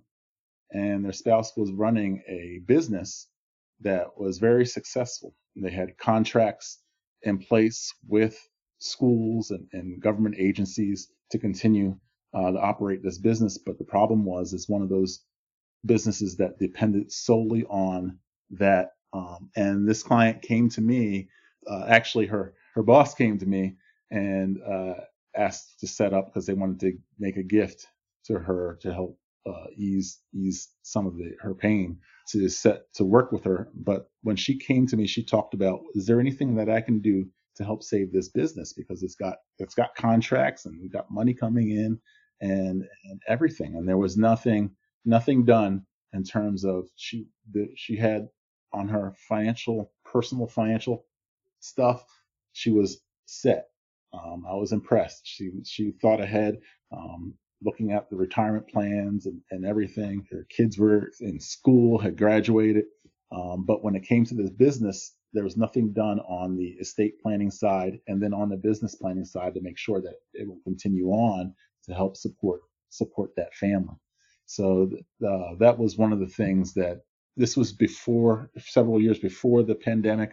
and 0.71 1.05
their 1.05 1.13
spouse 1.13 1.57
was 1.57 1.73
running 1.73 2.23
a 2.29 2.61
business 2.67 3.29
that 3.81 4.19
was 4.19 4.39
very 4.39 4.67
successful. 4.67 5.35
They 5.57 5.71
had 5.71 5.99
contracts 5.99 6.84
in 7.25 7.39
place 7.39 7.93
with 8.09 8.39
schools 8.79 9.51
and, 9.51 9.67
and 9.73 10.03
government 10.03 10.37
agencies 10.39 11.09
to 11.31 11.39
continue 11.39 11.97
uh, 12.35 12.51
to 12.53 12.59
operate 12.59 13.03
this 13.03 13.19
business. 13.19 13.59
But 13.59 13.79
the 13.79 13.85
problem 13.85 14.25
was, 14.25 14.53
it's 14.53 14.69
one 14.69 14.83
of 14.83 14.89
those 14.89 15.21
businesses 15.87 16.37
that 16.37 16.59
depended 16.59 17.13
solely 17.13 17.65
on 17.65 18.19
that. 18.53 18.91
Um, 19.13 19.51
and 19.57 19.89
this 19.89 20.03
client 20.03 20.43
came 20.43 20.69
to 20.71 20.81
me, 20.81 21.29
uh, 21.69 21.85
actually, 21.89 22.27
her 22.27 22.55
her 22.75 22.83
boss 22.83 23.15
came 23.15 23.39
to 23.39 23.47
me 23.47 23.77
and 24.11 24.59
uh, 24.63 24.95
asked 25.37 25.81
to 25.81 25.87
set 25.87 26.13
up 26.13 26.27
because 26.27 26.47
they 26.47 26.55
wanted 26.55 26.81
to 26.81 26.99
make 27.19 27.37
a 27.37 27.43
gift 27.43 27.87
to 28.27 28.39
her 28.39 28.79
to 28.83 28.93
help 28.93 29.19
uh, 29.47 29.67
ease 29.77 30.21
ease 30.35 30.71
some 30.83 31.07
of 31.07 31.17
the, 31.17 31.33
her 31.41 31.55
pain 31.55 31.99
to 32.29 32.49
set 32.49 32.93
to 32.95 33.05
work 33.05 33.33
with 33.33 33.45
her. 33.45 33.69
But 33.75 34.11
when 34.23 34.37
she 34.37 34.59
came 34.59 34.87
to 34.89 34.97
me, 34.97 35.07
she 35.07 35.25
talked 35.25 35.55
about, 35.55 35.81
is 35.95 36.07
there 36.07 36.21
anything 36.21 36.55
that 36.57 36.71
I 36.71 36.81
can 36.81 37.01
do 37.01 37.27
to 37.57 37.65
help 37.65 37.83
save 37.83 38.13
this 38.13 38.29
business 38.29 38.73
because 38.73 39.03
it's 39.03 39.15
got 39.15 39.37
it's 39.59 39.75
got 39.75 39.95
contracts 39.95 40.67
and 40.67 40.81
we've 40.81 40.93
got 40.93 41.11
money 41.11 41.35
coming 41.35 41.71
in 41.71 42.01
and 42.41 42.85
and 43.05 43.21
everything. 43.29 43.77
And 43.77 43.89
there 43.89 43.99
was 43.99 44.17
nothing 44.17 44.71
nothing 45.05 45.45
done 45.45 45.85
in 46.13 46.25
terms 46.25 46.65
of 46.65 46.89
she 46.97 47.27
the, 47.53 47.69
she 47.77 47.97
had 47.97 48.29
on 48.73 48.89
her 48.89 49.15
financial 49.29 49.93
personal 50.05 50.47
financial 50.47 51.07
stuff. 51.61 52.05
She 52.53 52.71
was 52.71 53.01
set. 53.27 53.67
Um, 54.13 54.45
I 54.49 54.55
was 54.55 54.73
impressed. 54.73 55.23
She 55.25 55.51
she 55.65 55.93
thought 56.03 56.21
ahead. 56.21 56.59
Um, 56.93 57.35
looking 57.65 57.93
at 57.93 58.11
the 58.11 58.17
retirement 58.17 58.69
plans 58.69 59.27
and, 59.27 59.41
and 59.51 59.65
everything. 59.65 60.27
Her 60.31 60.47
kids 60.51 60.79
were 60.79 61.11
in 61.21 61.41
school, 61.41 61.99
had 61.99 62.17
graduated. 62.17 62.85
Um, 63.33 63.65
but 63.67 63.83
when 63.83 63.97
it 63.97 64.07
came 64.07 64.25
to 64.27 64.35
this 64.35 64.51
business, 64.51 65.17
there 65.33 65.45
was 65.45 65.57
nothing 65.57 65.93
done 65.93 66.21
on 66.21 66.57
the 66.57 66.77
estate 66.81 67.21
planning 67.21 67.51
side 67.51 67.99
and 68.07 68.23
then 68.23 68.33
on 68.33 68.49
the 68.49 68.57
business 68.57 68.95
planning 68.95 69.25
side 69.25 69.55
to 69.55 69.61
make 69.61 69.79
sure 69.79 70.01
that 70.01 70.15
it 70.33 70.47
will 70.47 70.61
continue 70.65 71.09
on 71.09 71.53
to 71.85 71.95
help 71.95 72.17
support 72.17 72.61
support 72.91 73.31
that 73.37 73.53
family. 73.55 73.97
So 74.47 74.91
uh, 75.27 75.57
that 75.59 75.77
was 75.79 75.97
one 75.99 76.13
of 76.13 76.21
the 76.21 76.29
things 76.29 76.75
that 76.75 77.01
this 77.37 77.57
was 77.57 77.73
before 77.73 78.51
several 78.59 79.01
years 79.01 79.19
before 79.19 79.65
the 79.65 79.75
pandemic, 79.75 80.31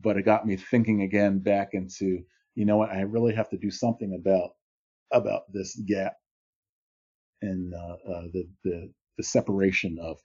but 0.00 0.16
it 0.16 0.22
got 0.22 0.46
me 0.46 0.56
thinking 0.56 1.02
again 1.02 1.38
back 1.38 1.70
into 1.72 2.24
you 2.56 2.64
know 2.64 2.76
what 2.76 2.90
I 2.90 3.02
really 3.02 3.34
have 3.34 3.50
to 3.50 3.58
do 3.58 3.70
something 3.70 4.18
about 4.18 4.50
about 5.12 5.42
this 5.52 5.76
gap 5.86 6.14
and 7.42 7.74
uh, 7.74 7.96
uh, 8.10 8.22
the, 8.32 8.48
the 8.64 8.90
the 9.16 9.22
separation 9.22 9.98
of 10.00 10.20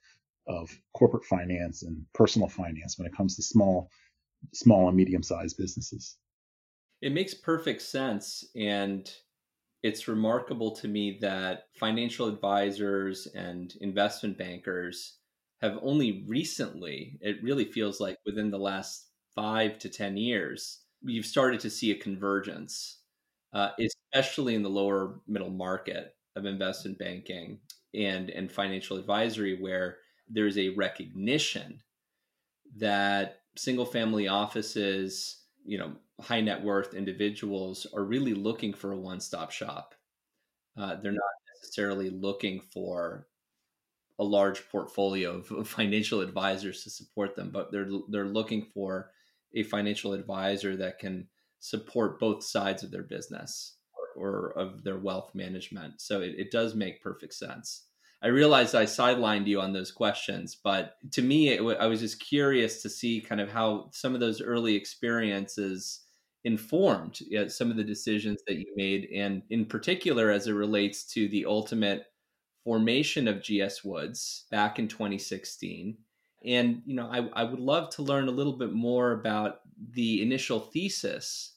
of 0.46 0.70
corporate 0.94 1.24
finance 1.24 1.82
and 1.82 2.04
personal 2.14 2.48
finance 2.48 2.98
when 2.98 3.06
it 3.06 3.16
comes 3.16 3.36
to 3.36 3.42
small 3.42 3.88
small 4.52 4.88
and 4.88 4.96
medium 4.96 5.22
sized 5.22 5.56
businesses. 5.56 6.16
It 7.02 7.12
makes 7.12 7.34
perfect 7.34 7.82
sense 7.82 8.44
and 8.56 9.10
it's 9.82 10.08
remarkable 10.08 10.72
to 10.76 10.88
me 10.88 11.18
that 11.20 11.64
financial 11.78 12.26
advisors 12.26 13.26
and 13.28 13.74
investment 13.80 14.36
bankers 14.36 15.18
have 15.62 15.78
only 15.82 16.24
recently, 16.26 17.18
it 17.20 17.42
really 17.42 17.64
feels 17.64 18.00
like 18.00 18.18
within 18.26 18.50
the 18.50 18.58
last 18.58 19.08
five 19.34 19.78
to 19.78 19.88
10 19.88 20.16
years, 20.16 20.80
you've 21.02 21.26
started 21.26 21.60
to 21.60 21.70
see 21.70 21.90
a 21.90 21.98
convergence, 21.98 23.00
uh, 23.54 23.70
especially 24.12 24.54
in 24.54 24.62
the 24.62 24.70
lower 24.70 25.20
middle 25.26 25.50
market 25.50 26.14
of 26.36 26.44
investment 26.44 26.98
banking 26.98 27.58
and 27.94 28.30
and 28.30 28.50
financial 28.50 28.96
advisory 28.96 29.60
where 29.60 29.98
there's 30.28 30.58
a 30.58 30.70
recognition 30.70 31.80
that 32.76 33.40
single 33.56 33.86
family 33.86 34.28
offices 34.28 35.42
you 35.64 35.78
know 35.78 35.92
high 36.20 36.40
net 36.40 36.62
worth 36.62 36.94
individuals 36.94 37.86
are 37.94 38.04
really 38.04 38.34
looking 38.34 38.74
for 38.74 38.92
a 38.92 38.98
one-stop 38.98 39.50
shop. 39.50 39.94
Uh, 40.76 40.96
they're 40.96 41.12
not 41.12 41.20
necessarily 41.56 42.10
looking 42.10 42.60
for 42.60 43.26
a 44.18 44.24
large 44.24 44.68
portfolio 44.68 45.42
of 45.50 45.68
financial 45.68 46.20
advisors 46.20 46.84
to 46.84 46.90
support 46.90 47.34
them 47.34 47.50
but 47.50 47.72
they're 47.72 47.88
they're 48.10 48.26
looking 48.26 48.66
for 48.74 49.10
a 49.54 49.62
financial 49.62 50.12
advisor 50.12 50.76
that 50.76 50.98
can 50.98 51.26
support 51.58 52.20
both 52.20 52.44
sides 52.44 52.82
of 52.82 52.90
their 52.90 53.02
business 53.02 53.76
or 54.16 54.52
of 54.56 54.84
their 54.84 54.98
wealth 54.98 55.34
management. 55.34 56.00
So 56.00 56.20
it, 56.20 56.34
it 56.36 56.50
does 56.50 56.74
make 56.74 57.02
perfect 57.02 57.34
sense. 57.34 57.84
I 58.22 58.28
realized 58.28 58.74
I 58.74 58.84
sidelined 58.84 59.46
you 59.46 59.60
on 59.60 59.72
those 59.72 59.90
questions, 59.90 60.56
but 60.62 60.96
to 61.12 61.22
me, 61.22 61.48
it, 61.48 61.78
I 61.78 61.86
was 61.86 62.00
just 62.00 62.20
curious 62.20 62.82
to 62.82 62.90
see 62.90 63.20
kind 63.20 63.40
of 63.40 63.50
how 63.50 63.88
some 63.92 64.14
of 64.14 64.20
those 64.20 64.42
early 64.42 64.74
experiences 64.74 66.00
informed 66.44 67.20
you 67.20 67.38
know, 67.38 67.48
some 67.48 67.70
of 67.70 67.76
the 67.76 67.84
decisions 67.84 68.42
that 68.46 68.56
you 68.56 68.66
made, 68.76 69.08
and 69.14 69.42
in 69.50 69.64
particular 69.64 70.30
as 70.30 70.46
it 70.46 70.52
relates 70.52 71.04
to 71.04 71.28
the 71.28 71.46
ultimate 71.46 72.06
formation 72.62 73.26
of 73.26 73.42
GS 73.42 73.84
Woods 73.84 74.44
back 74.50 74.78
in 74.78 74.86
2016. 74.86 75.96
And 76.44 76.82
you 76.84 76.94
know, 76.94 77.08
I, 77.10 77.28
I 77.40 77.44
would 77.44 77.60
love 77.60 77.90
to 77.90 78.02
learn 78.02 78.28
a 78.28 78.32
little 78.32 78.56
bit 78.56 78.72
more 78.72 79.12
about 79.12 79.60
the 79.92 80.22
initial 80.22 80.60
thesis 80.60 81.54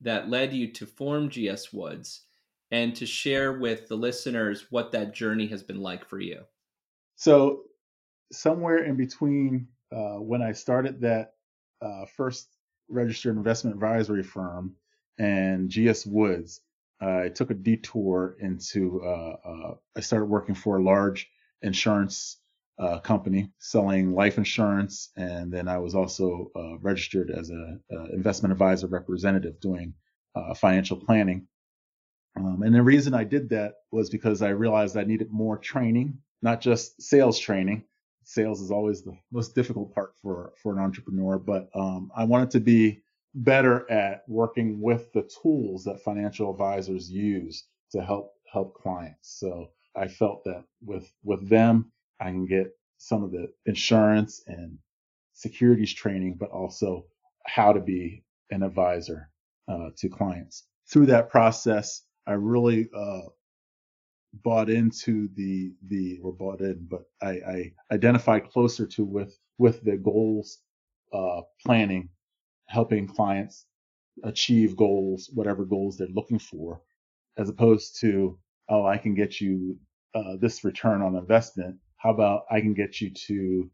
that 0.00 0.28
led 0.28 0.52
you 0.52 0.72
to 0.72 0.86
form 0.86 1.28
GS 1.28 1.72
Woods 1.72 2.22
and 2.70 2.94
to 2.96 3.06
share 3.06 3.58
with 3.58 3.88
the 3.88 3.96
listeners 3.96 4.66
what 4.70 4.92
that 4.92 5.14
journey 5.14 5.46
has 5.46 5.62
been 5.62 5.80
like 5.80 6.04
for 6.04 6.18
you. 6.18 6.42
So, 7.14 7.62
somewhere 8.32 8.84
in 8.84 8.96
between 8.96 9.68
uh, 9.92 10.16
when 10.16 10.42
I 10.42 10.52
started 10.52 11.00
that 11.02 11.34
uh, 11.80 12.06
first 12.06 12.48
registered 12.88 13.36
investment 13.36 13.74
advisory 13.74 14.22
firm 14.22 14.74
and 15.18 15.70
GS 15.70 16.06
Woods, 16.06 16.60
uh, 17.00 17.20
I 17.24 17.28
took 17.28 17.50
a 17.50 17.54
detour 17.54 18.36
into, 18.40 19.02
uh, 19.04 19.36
uh, 19.44 19.74
I 19.96 20.00
started 20.00 20.26
working 20.26 20.54
for 20.54 20.78
a 20.78 20.82
large 20.82 21.30
insurance 21.62 22.38
uh, 22.78 22.98
company 22.98 23.50
selling 23.58 24.12
life 24.12 24.36
insurance, 24.38 25.10
and 25.16 25.52
then 25.52 25.68
I 25.68 25.78
was 25.78 25.94
also 25.94 26.50
uh, 26.54 26.78
registered 26.78 27.30
as 27.30 27.50
a, 27.50 27.78
a, 27.90 28.12
investment 28.12 28.52
advisor 28.52 28.86
representative 28.86 29.60
doing 29.60 29.94
uh, 30.34 30.54
financial 30.54 30.98
planning. 30.98 31.46
Um, 32.36 32.62
and 32.62 32.74
the 32.74 32.82
reason 32.82 33.14
I 33.14 33.24
did 33.24 33.48
that 33.50 33.74
was 33.92 34.10
because 34.10 34.42
I 34.42 34.50
realized 34.50 34.96
I 34.96 35.04
needed 35.04 35.32
more 35.32 35.56
training, 35.56 36.18
not 36.42 36.60
just 36.60 37.00
sales 37.00 37.38
training. 37.38 37.84
Sales 38.24 38.60
is 38.60 38.70
always 38.70 39.02
the 39.02 39.16
most 39.32 39.54
difficult 39.54 39.94
part 39.94 40.12
for 40.20 40.52
for 40.62 40.72
an 40.72 40.78
entrepreneur, 40.78 41.38
but 41.38 41.70
um, 41.74 42.10
I 42.14 42.24
wanted 42.24 42.50
to 42.50 42.60
be 42.60 43.00
better 43.34 43.90
at 43.90 44.22
working 44.28 44.80
with 44.80 45.12
the 45.12 45.28
tools 45.42 45.84
that 45.84 46.00
financial 46.00 46.50
advisors 46.50 47.10
use 47.10 47.64
to 47.92 48.02
help 48.02 48.34
help 48.52 48.74
clients. 48.74 49.38
So 49.38 49.70
I 49.94 50.08
felt 50.08 50.44
that 50.44 50.64
with 50.84 51.10
with 51.24 51.48
them 51.48 51.92
I 52.20 52.30
can 52.30 52.46
get 52.46 52.68
some 52.98 53.22
of 53.22 53.30
the 53.30 53.48
insurance 53.66 54.42
and 54.46 54.78
securities 55.32 55.92
training, 55.92 56.36
but 56.38 56.50
also 56.50 57.06
how 57.46 57.72
to 57.72 57.80
be 57.80 58.24
an 58.50 58.62
advisor 58.62 59.30
uh, 59.68 59.90
to 59.98 60.08
clients. 60.08 60.64
Through 60.90 61.06
that 61.06 61.30
process, 61.30 62.02
I 62.26 62.32
really 62.32 62.88
uh, 62.96 63.22
bought 64.32 64.70
into 64.70 65.28
the 65.34 65.72
the 65.88 66.18
or 66.22 66.32
bought 66.32 66.60
in, 66.60 66.86
but 66.90 67.02
I, 67.22 67.30
I 67.30 67.72
identified 67.92 68.50
closer 68.50 68.86
to 68.86 69.04
with 69.04 69.38
with 69.58 69.82
the 69.82 69.96
goals 69.96 70.58
uh, 71.12 71.42
planning, 71.64 72.08
helping 72.66 73.06
clients 73.06 73.66
achieve 74.24 74.76
goals, 74.76 75.30
whatever 75.34 75.64
goals 75.64 75.96
they're 75.96 76.08
looking 76.08 76.38
for, 76.38 76.80
as 77.36 77.48
opposed 77.48 78.00
to, 78.00 78.38
oh, 78.68 78.84
I 78.86 78.98
can 78.98 79.14
get 79.14 79.40
you 79.40 79.78
uh, 80.14 80.36
this 80.40 80.64
return 80.64 81.02
on 81.02 81.16
investment. 81.16 81.76
How 81.96 82.10
about 82.10 82.44
I 82.50 82.60
can 82.60 82.74
get 82.74 83.00
you 83.00 83.10
to 83.10 83.70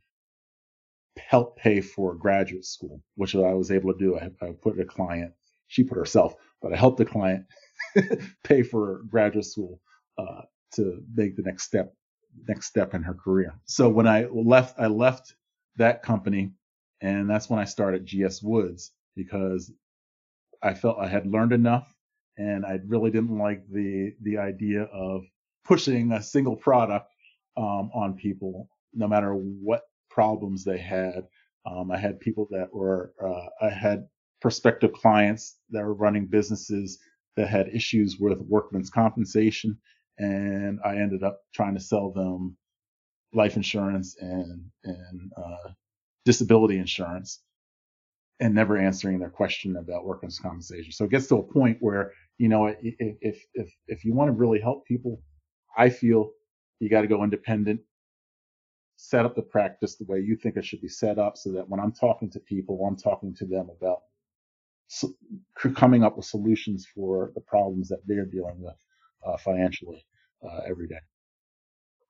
help 1.19 1.57
pay 1.57 1.81
for 1.81 2.15
graduate 2.15 2.65
school, 2.65 3.03
which 3.17 3.35
I 3.35 3.55
was 3.55 3.71
able 3.71 3.93
to 3.93 3.99
do. 3.99 4.19
I, 4.19 4.31
I 4.45 4.53
put 4.53 4.79
a 4.81 4.85
client, 4.85 5.33
she 5.67 5.85
put 5.85 5.99
herself, 5.99 6.35
but 6.61 6.73
I 6.73 6.77
helped 6.77 6.99
the 6.99 7.05
client 7.05 7.47
pay 8.45 8.63
for 8.63 9.03
graduate 9.09 9.45
school 9.45 9.81
uh, 10.19 10.43
to 10.75 11.03
make 11.15 11.37
the 11.37 11.43
next 11.43 11.65
step, 11.65 11.95
next 12.49 12.67
step 12.67 12.95
in 12.95 13.03
her 13.03 13.15
career. 13.15 13.55
So 13.65 13.89
when 13.89 14.07
I 14.07 14.27
left, 14.27 14.79
I 14.79 14.87
left 14.87 15.35
that 15.77 16.03
company, 16.03 16.53
and 17.01 17.29
that's 17.29 17.51
when 17.51 17.59
I 17.61 17.65
started 17.65 18.07
GS 18.07 18.43
Woods 18.43 18.93
because 19.17 19.71
I 20.63 20.75
felt 20.75 20.99
I 20.99 21.09
had 21.09 21.27
learned 21.27 21.53
enough, 21.53 21.93
and 22.39 22.65
I 22.65 22.79
really 22.87 23.11
didn't 23.11 23.37
like 23.39 23.69
the 23.69 24.15
the 24.23 24.39
idea 24.39 24.85
of 24.85 25.25
pushing 25.65 26.13
a 26.13 26.23
single 26.23 26.57
product 26.57 27.12
um, 27.57 27.91
on 27.95 28.15
people, 28.15 28.69
no 28.95 29.09
matter 29.09 29.33
what 29.33 29.83
problems 30.11 30.65
they 30.65 30.79
had. 30.79 31.25
Um, 31.65 31.91
I 31.91 31.99
had 31.99 32.21
people 32.21 32.49
that 32.51 32.73
were, 32.73 33.15
uh, 33.25 33.67
I 33.67 33.71
had 33.71 34.07
prospective 34.41 34.93
clients 34.93 35.59
that 35.71 35.83
were 35.85 35.95
running 35.95 36.27
businesses 36.27 36.99
that 37.37 37.49
had 37.49 37.69
issues 37.69 38.19
with 38.19 38.39
workman's 38.41 38.91
compensation, 38.91 39.79
and 40.19 40.81
I 40.85 40.97
ended 40.97 41.23
up 41.23 41.41
trying 41.55 41.75
to 41.75 41.81
sell 41.81 42.11
them 42.13 42.57
life 43.33 43.57
insurance 43.57 44.17
and 44.21 44.71
and 44.85 45.33
uh, 45.37 45.71
disability 46.25 46.79
insurance, 46.79 47.41
and 48.41 48.55
never 48.55 48.77
answering 48.77 49.19
their 49.19 49.31
question 49.31 49.77
about 49.77 50.05
workman's 50.05 50.39
compensation. 50.39 50.93
So 50.93 51.05
it 51.05 51.11
gets 51.11 51.29
to 51.29 51.37
a 51.37 51.53
point 51.53 51.79
where 51.81 52.13
you 52.39 52.49
know 52.49 52.67
if 52.83 53.47
if 53.55 53.73
if 53.87 54.05
you 54.05 54.15
want 54.15 54.29
to 54.29 54.33
really 54.33 54.61
help 54.61 54.85
people, 54.87 55.23
I 55.79 55.89
feel 55.89 56.33
you 56.83 56.91
got 56.91 57.03
to 57.03 57.07
go 57.07 57.23
independent 57.23 57.81
set 58.97 59.25
up 59.25 59.35
the 59.35 59.43
practice 59.43 59.97
the 59.97 60.05
way 60.05 60.21
you 60.21 60.37
think 60.37 60.57
it 60.57 60.65
should 60.65 60.81
be 60.81 60.89
set 60.89 61.19
up 61.19 61.37
so 61.37 61.51
that 61.51 61.69
when 61.69 61.81
I'm 61.81 61.93
talking 61.93 62.31
to 62.31 62.41
people, 62.41 62.85
I'm 62.87 62.97
talking 62.97 63.35
to 63.35 63.45
them 63.45 63.69
about 63.77 64.03
so, 64.87 65.13
coming 65.75 66.05
up 66.05 66.17
with 66.17 66.27
solutions 66.27 66.87
for 66.95 67.33
the 67.35 67.41
problems 67.41 67.89
that 67.89 68.01
they're 68.07 68.27
dealing 68.27 68.61
with 68.61 68.77
uh, 69.27 69.37
financially 69.39 70.07
uh, 70.45 70.61
every 70.69 70.87
day. 70.87 71.01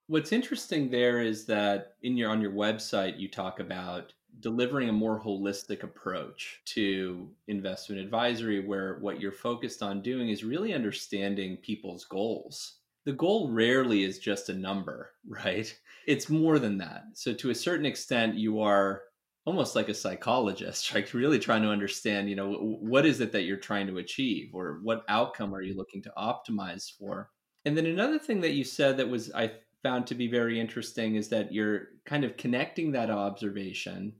What's 0.07 0.31
interesting 0.31 0.91
there 0.91 1.21
is 1.21 1.45
that 1.45 1.93
in 2.03 2.17
your 2.17 2.29
on 2.29 2.41
your 2.41 2.51
website 2.51 3.19
you 3.19 3.29
talk 3.29 3.59
about 3.59 4.13
delivering 4.41 4.89
a 4.89 4.93
more 4.93 5.19
holistic 5.19 5.83
approach 5.83 6.61
to 6.65 7.29
investment 7.47 8.01
advisory 8.01 8.59
where 8.59 8.97
what 8.99 9.19
you're 9.19 9.31
focused 9.31 9.81
on 9.81 10.01
doing 10.01 10.29
is 10.29 10.43
really 10.43 10.73
understanding 10.73 11.57
people's 11.57 12.05
goals 12.05 12.79
the 13.05 13.13
goal 13.13 13.51
rarely 13.51 14.03
is 14.03 14.19
just 14.19 14.49
a 14.49 14.53
number, 14.53 15.11
right? 15.27 15.73
It's 16.07 16.29
more 16.29 16.59
than 16.59 16.77
that. 16.77 17.03
So 17.13 17.33
to 17.33 17.49
a 17.49 17.55
certain 17.55 17.85
extent, 17.85 18.35
you 18.35 18.61
are 18.61 19.01
almost 19.45 19.75
like 19.75 19.89
a 19.89 19.93
psychologist, 19.93 20.93
right? 20.93 21.13
Really 21.13 21.39
trying 21.39 21.63
to 21.63 21.69
understand, 21.69 22.29
you 22.29 22.35
know, 22.35 22.53
what 22.53 23.05
is 23.05 23.19
it 23.19 23.31
that 23.33 23.43
you're 23.43 23.57
trying 23.57 23.87
to 23.87 23.97
achieve 23.97 24.51
or 24.53 24.79
what 24.83 25.03
outcome 25.09 25.53
are 25.53 25.61
you 25.61 25.75
looking 25.75 26.01
to 26.03 26.13
optimize 26.17 26.89
for? 26.97 27.29
And 27.65 27.77
then 27.77 27.85
another 27.85 28.19
thing 28.19 28.41
that 28.41 28.53
you 28.53 28.63
said 28.63 28.97
that 28.97 29.09
was 29.09 29.31
I 29.33 29.51
found 29.83 30.07
to 30.07 30.15
be 30.15 30.27
very 30.27 30.59
interesting 30.59 31.15
is 31.15 31.29
that 31.29 31.53
you're 31.53 31.87
kind 32.05 32.23
of 32.23 32.37
connecting 32.37 32.93
that 32.93 33.09
observation 33.09 34.13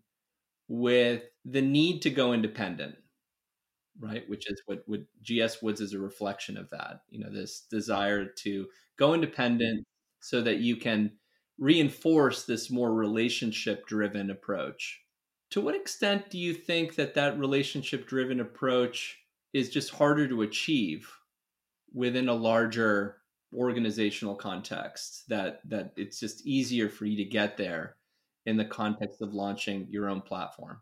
with 0.67 1.23
the 1.45 1.61
need 1.61 2.01
to 2.01 2.09
go 2.09 2.33
independent 2.33 2.95
right 3.99 4.27
which 4.27 4.49
is 4.49 4.61
what 4.65 4.83
what 4.87 5.01
gs 5.23 5.61
woods 5.61 5.79
is 5.79 5.93
a 5.93 5.99
reflection 5.99 6.57
of 6.57 6.69
that 6.71 7.01
you 7.09 7.19
know 7.19 7.31
this 7.31 7.65
desire 7.69 8.25
to 8.25 8.67
go 8.97 9.13
independent 9.13 9.85
so 10.23 10.41
that 10.41 10.59
you 10.59 10.77
can 10.77 11.11
reinforce 11.59 12.45
this 12.45 12.71
more 12.71 12.93
relationship 12.93 13.85
driven 13.87 14.31
approach. 14.31 15.01
To 15.51 15.61
what 15.61 15.75
extent 15.75 16.29
do 16.29 16.37
you 16.37 16.53
think 16.53 16.95
that 16.95 17.13
that 17.13 17.37
relationship 17.37 18.07
driven 18.07 18.39
approach 18.39 19.19
is 19.53 19.69
just 19.69 19.91
harder 19.91 20.27
to 20.27 20.41
achieve 20.41 21.11
within 21.93 22.27
a 22.27 22.33
larger 22.33 23.17
organizational 23.55 24.33
context 24.33 25.25
that 25.27 25.59
that 25.69 25.93
it's 25.95 26.19
just 26.19 26.43
easier 26.45 26.89
for 26.89 27.05
you 27.05 27.17
to 27.17 27.25
get 27.25 27.55
there 27.55 27.97
in 28.47 28.57
the 28.57 28.65
context 28.65 29.21
of 29.21 29.33
launching 29.33 29.87
your 29.91 30.09
own 30.09 30.21
platform? 30.21 30.81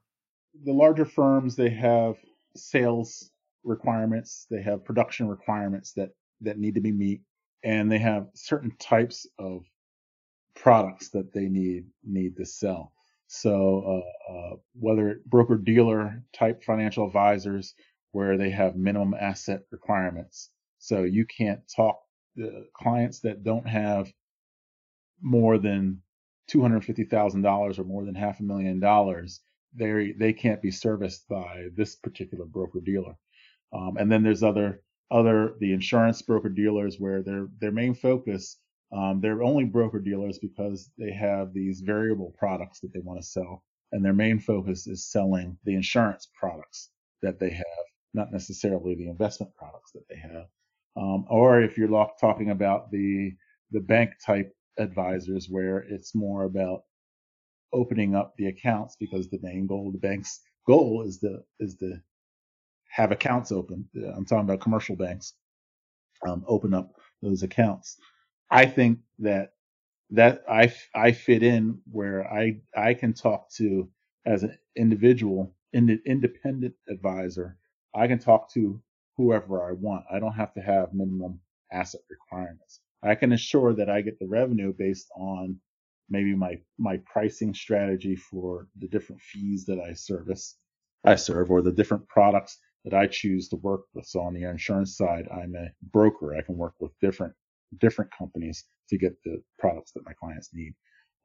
The 0.63 0.71
larger 0.71 1.05
firms 1.05 1.55
they 1.55 1.69
have 1.69 2.17
sales 2.55 3.31
requirements, 3.63 4.47
they 4.49 4.61
have 4.61 4.85
production 4.85 5.27
requirements 5.27 5.93
that 5.93 6.09
that 6.41 6.57
need 6.57 6.75
to 6.75 6.81
be 6.81 6.91
met, 6.91 7.19
and 7.63 7.91
they 7.91 7.99
have 7.99 8.27
certain 8.35 8.71
types 8.79 9.27
of 9.39 9.63
products 10.55 11.09
that 11.09 11.33
they 11.33 11.47
need 11.47 11.85
need 12.03 12.37
to 12.37 12.45
sell. 12.45 12.93
So 13.27 14.03
uh, 14.29 14.33
uh, 14.33 14.55
whether 14.73 15.21
broker 15.25 15.57
dealer 15.57 16.23
type 16.33 16.63
financial 16.63 17.07
advisors 17.07 17.73
where 18.11 18.37
they 18.37 18.49
have 18.49 18.75
minimum 18.75 19.15
asset 19.19 19.61
requirements, 19.71 20.49
so 20.79 21.03
you 21.03 21.25
can't 21.25 21.61
talk 21.73 21.99
the 22.35 22.67
clients 22.75 23.21
that 23.21 23.43
don't 23.43 23.67
have 23.67 24.11
more 25.21 25.57
than 25.57 26.01
two 26.47 26.61
hundred 26.61 26.83
fifty 26.83 27.05
thousand 27.05 27.41
dollars 27.43 27.79
or 27.79 27.83
more 27.83 28.03
than 28.05 28.15
half 28.15 28.39
a 28.39 28.43
million 28.43 28.79
dollars 28.79 29.41
they 29.75 30.13
they 30.17 30.33
can't 30.33 30.61
be 30.61 30.71
serviced 30.71 31.27
by 31.29 31.67
this 31.75 31.95
particular 31.95 32.45
broker 32.45 32.81
dealer. 32.81 33.15
Um, 33.73 33.97
and 33.97 34.11
then 34.11 34.23
there's 34.23 34.43
other 34.43 34.83
other 35.11 35.55
the 35.59 35.73
insurance 35.73 36.21
broker 36.21 36.49
dealers 36.49 36.97
where 36.99 37.21
their 37.23 37.47
their 37.59 37.71
main 37.71 37.93
focus 37.93 38.57
um, 38.91 39.21
they're 39.21 39.43
only 39.43 39.63
broker 39.65 39.99
dealers 39.99 40.37
because 40.39 40.89
they 40.97 41.11
have 41.13 41.53
these 41.53 41.81
variable 41.81 42.33
products 42.37 42.81
that 42.81 42.91
they 42.93 42.99
want 42.99 43.21
to 43.21 43.25
sell, 43.25 43.63
and 43.91 44.03
their 44.03 44.13
main 44.13 44.39
focus 44.39 44.85
is 44.87 45.09
selling 45.09 45.57
the 45.63 45.75
insurance 45.75 46.29
products 46.35 46.89
that 47.21 47.39
they 47.39 47.51
have, 47.51 47.85
not 48.13 48.31
necessarily 48.33 48.95
the 48.95 49.07
investment 49.07 49.55
products 49.55 49.91
that 49.93 50.03
they 50.09 50.17
have. 50.17 50.47
Um, 50.97 51.25
or 51.29 51.61
if 51.61 51.77
you're 51.77 52.07
talking 52.19 52.49
about 52.51 52.91
the 52.91 53.31
the 53.71 53.79
bank 53.79 54.11
type 54.25 54.53
advisors 54.77 55.47
where 55.49 55.77
it's 55.79 56.13
more 56.13 56.43
about 56.43 56.83
opening 57.73 58.15
up 58.15 58.35
the 58.37 58.47
accounts 58.47 58.95
because 58.99 59.29
the 59.29 59.39
main 59.41 59.67
goal 59.67 59.87
of 59.87 59.93
the 59.93 59.99
bank's 59.99 60.41
goal 60.67 61.03
is 61.05 61.19
to 61.19 61.39
is 61.59 61.75
to 61.77 61.97
have 62.89 63.11
accounts 63.11 63.51
open. 63.51 63.87
I'm 64.15 64.25
talking 64.25 64.45
about 64.45 64.61
commercial 64.61 64.95
banks. 64.95 65.33
Um, 66.27 66.43
open 66.47 66.73
up 66.73 66.93
those 67.21 67.43
accounts. 67.43 67.97
I 68.51 68.65
think 68.65 68.99
that 69.19 69.53
that 70.11 70.43
I 70.49 70.73
I 70.95 71.13
fit 71.13 71.43
in 71.43 71.79
where 71.91 72.31
I 72.31 72.61
I 72.75 72.95
can 72.95 73.13
talk 73.13 73.51
to 73.57 73.89
as 74.25 74.43
an 74.43 74.57
individual, 74.77 75.55
an 75.73 76.01
independent 76.05 76.75
advisor. 76.89 77.57
I 77.95 78.07
can 78.07 78.19
talk 78.19 78.51
to 78.53 78.81
whoever 79.17 79.67
I 79.67 79.73
want. 79.73 80.05
I 80.11 80.19
don't 80.19 80.33
have 80.33 80.53
to 80.55 80.61
have 80.61 80.93
minimum 80.93 81.41
asset 81.71 82.01
requirements. 82.09 82.81
I 83.03 83.15
can 83.15 83.31
ensure 83.31 83.73
that 83.75 83.89
I 83.89 84.01
get 84.01 84.19
the 84.19 84.27
revenue 84.27 84.73
based 84.77 85.09
on 85.17 85.57
maybe 86.11 86.35
my 86.35 86.59
my 86.79 86.99
pricing 87.07 87.55
strategy 87.55 88.17
for 88.17 88.67
the 88.79 88.89
different 88.89 89.21
fees 89.23 89.65
that 89.67 89.79
I 89.79 89.93
service 89.93 90.57
I 91.05 91.15
serve 91.17 91.51
or 91.51 91.63
the 91.63 91.73
different 91.73 92.07
products 92.09 92.59
that 92.85 92.95
I 92.95 93.07
choose 93.07 93.49
to 93.49 93.57
work 93.57 93.83
with. 93.95 94.07
So 94.07 94.21
on 94.21 94.35
the 94.35 94.45
insurance 94.45 94.97
side, 94.97 95.27
I'm 95.33 95.55
a 95.55 95.69
broker. 95.93 96.35
I 96.37 96.43
can 96.43 96.57
work 96.57 96.75
with 96.81 96.93
different 97.01 97.35
different 97.79 98.11
companies 98.17 98.65
to 98.89 98.99
get 98.99 99.13
the 99.25 99.43
products 99.59 99.93
that 99.93 100.05
my 100.05 100.13
clients 100.13 100.51
need. 100.53 100.75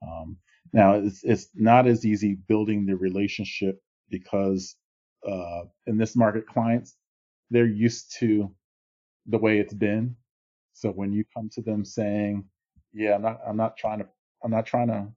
Um, 0.06 0.38
now 0.74 0.94
it's 0.96 1.24
it's 1.24 1.48
not 1.56 1.88
as 1.88 2.06
easy 2.06 2.36
building 2.48 2.86
the 2.86 2.96
relationship 2.96 3.80
because 4.10 4.76
uh, 5.28 5.62
in 5.86 5.98
this 5.98 6.16
market, 6.16 6.46
clients 6.48 6.96
they're 7.50 7.66
used 7.66 8.16
to 8.20 8.50
the 9.26 9.38
way 9.38 9.58
it's 9.58 9.74
been. 9.74 10.16
So 10.74 10.90
when 10.90 11.12
you 11.12 11.24
come 11.36 11.50
to 11.54 11.62
them 11.62 11.84
saying, 11.84 12.44
"Yeah, 12.92 13.14
I'm 13.16 13.22
not 13.22 13.40
I'm 13.46 13.56
not 13.56 13.76
trying 13.76 14.00
to 14.00 14.06
I'm 14.44 14.50
not 14.50 14.66
trying 14.66 14.88
to 14.88 15.08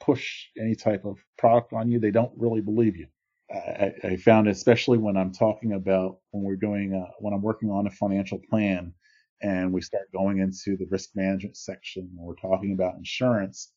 push 0.00 0.46
any 0.58 0.74
type 0.74 1.04
of 1.04 1.18
product 1.38 1.72
on 1.72 1.90
you. 1.90 2.00
They 2.00 2.10
don't 2.10 2.32
really 2.36 2.60
believe 2.60 2.96
you. 2.96 3.06
I, 3.50 3.92
I 4.04 4.16
found 4.16 4.48
especially 4.48 4.98
when 4.98 5.16
I'm 5.16 5.32
talking 5.32 5.72
about 5.72 6.18
when 6.32 6.44
we're 6.44 6.56
doing 6.56 6.94
a, 6.94 7.10
when 7.20 7.34
I'm 7.34 7.42
working 7.42 7.70
on 7.70 7.86
a 7.86 7.90
financial 7.90 8.40
plan 8.50 8.94
and 9.42 9.72
we 9.72 9.80
start 9.82 10.12
going 10.12 10.38
into 10.38 10.76
the 10.76 10.86
risk 10.90 11.10
management 11.14 11.56
section 11.56 12.10
and 12.16 12.26
we're 12.26 12.34
talking 12.36 12.74
about 12.74 12.96
insurance 12.96 13.70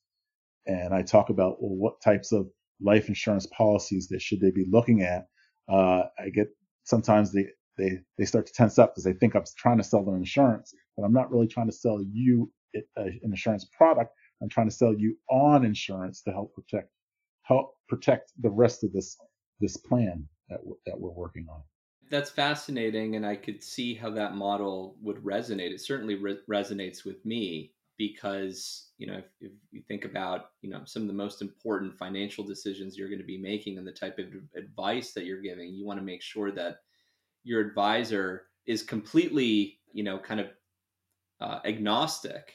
and 0.67 0.95
I 0.95 1.03
talk 1.03 1.31
about 1.31 1.61
well 1.61 1.75
what 1.75 2.01
types 2.01 2.33
of 2.33 2.47
life 2.81 3.09
insurance 3.09 3.47
policies 3.47 4.09
that 4.09 4.21
should 4.23 4.41
they 4.41 4.51
be 4.51 4.67
looking 4.71 5.03
at. 5.03 5.27
Uh, 5.69 6.03
I 6.19 6.29
get 6.33 6.49
sometimes 6.85 7.33
they 7.33 7.47
they 7.79 7.99
they 8.19 8.25
start 8.25 8.47
to 8.47 8.53
tense 8.53 8.79
up 8.79 8.93
because 8.93 9.05
they 9.05 9.13
think 9.13 9.35
I'm 9.35 9.45
trying 9.57 9.79
to 9.79 9.85
sell 9.85 10.05
them 10.05 10.17
insurance, 10.17 10.73
but 10.97 11.05
I'm 11.05 11.13
not 11.13 11.31
really 11.31 11.47
trying 11.47 11.67
to 11.69 11.73
sell 11.75 12.03
you 12.13 12.51
an 12.97 13.21
insurance 13.23 13.67
product. 13.77 14.13
I'm 14.41 14.49
trying 14.49 14.69
to 14.69 14.75
sell 14.75 14.93
you 14.93 15.17
on 15.29 15.65
insurance 15.65 16.21
to 16.23 16.31
help 16.31 16.53
protect 16.53 16.89
help 17.43 17.75
protect 17.87 18.31
the 18.41 18.49
rest 18.49 18.83
of 18.83 18.93
this 18.93 19.17
this 19.59 19.77
plan 19.77 20.27
that 20.49 20.59
that 20.85 20.99
we're 20.99 21.11
working 21.11 21.47
on. 21.49 21.61
That's 22.09 22.29
fascinating, 22.29 23.15
and 23.15 23.25
I 23.25 23.35
could 23.35 23.63
see 23.63 23.93
how 23.93 24.09
that 24.11 24.35
model 24.35 24.97
would 25.01 25.17
resonate. 25.17 25.71
It 25.71 25.79
certainly 25.79 26.15
re- 26.15 26.39
resonates 26.49 27.05
with 27.05 27.23
me 27.25 27.71
because 27.97 28.89
you 28.97 29.07
know 29.07 29.17
if, 29.17 29.25
if, 29.39 29.51
you 29.71 29.81
think 29.87 30.05
about 30.05 30.45
you 30.61 30.69
know 30.69 30.81
some 30.85 31.03
of 31.03 31.07
the 31.07 31.13
most 31.13 31.41
important 31.41 31.97
financial 31.97 32.43
decisions 32.43 32.97
you're 32.97 33.09
going 33.09 33.19
to 33.19 33.25
be 33.25 33.37
making 33.37 33.77
and 33.77 33.87
the 33.87 33.91
type 33.91 34.17
of 34.19 34.25
advice 34.55 35.13
that 35.13 35.25
you're 35.25 35.41
giving, 35.41 35.73
you 35.73 35.85
want 35.85 35.99
to 35.99 36.05
make 36.05 36.21
sure 36.21 36.51
that 36.51 36.77
your 37.43 37.61
advisor 37.61 38.47
is 38.65 38.83
completely 38.83 39.79
you 39.93 40.03
know 40.03 40.17
kind 40.19 40.39
of 40.39 40.47
uh, 41.39 41.59
agnostic 41.65 42.53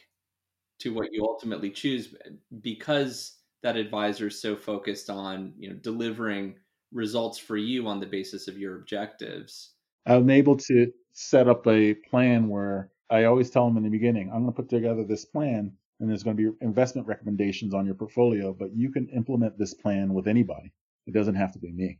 to 0.79 0.93
what 0.93 1.13
you 1.13 1.25
ultimately 1.25 1.71
choose 1.71 2.15
because 2.61 3.39
that 3.63 3.77
advisor 3.77 4.29
is 4.29 4.41
so 4.41 4.55
focused 4.57 5.11
on 5.11 5.53
you 5.59 5.71
know 5.71 5.77
delivering 5.77 6.55
results 6.93 7.39
for 7.39 7.57
you 7.57 7.87
on 7.89 8.01
the 8.01 8.07
basis 8.07 8.49
of 8.49 8.59
your 8.59 8.77
objectives. 8.77 9.73
I'm 10.07 10.31
able 10.31 10.57
to 10.57 10.93
set 11.17 11.49
up 11.49 11.67
a 11.67 11.95
plan 11.95 12.47
where 12.47 12.91
i 13.09 13.25
always 13.25 13.49
tell 13.51 13.67
them 13.67 13.79
in 13.79 13.83
the 13.83 13.89
beginning 13.89 14.29
i'm 14.29 14.43
going 14.43 14.53
to 14.53 14.63
put 14.63 14.69
together 14.69 15.03
this 15.03 15.25
plan 15.25 15.73
and 15.99 16.11
there's 16.11 16.23
going 16.23 16.37
to 16.37 16.53
be 16.53 16.57
investment 16.61 17.09
recommendations 17.09 17.73
on 17.73 17.87
your 17.87 17.95
portfolio 17.95 18.53
but 18.53 18.69
you 18.77 18.93
can 18.93 19.09
implement 19.09 19.59
this 19.59 19.73
plan 19.73 20.13
with 20.13 20.29
anybody. 20.29 20.73
It 21.07 21.15
doesn't 21.15 21.37
have 21.37 21.53
to 21.53 21.59
be 21.59 21.73
me 21.73 21.99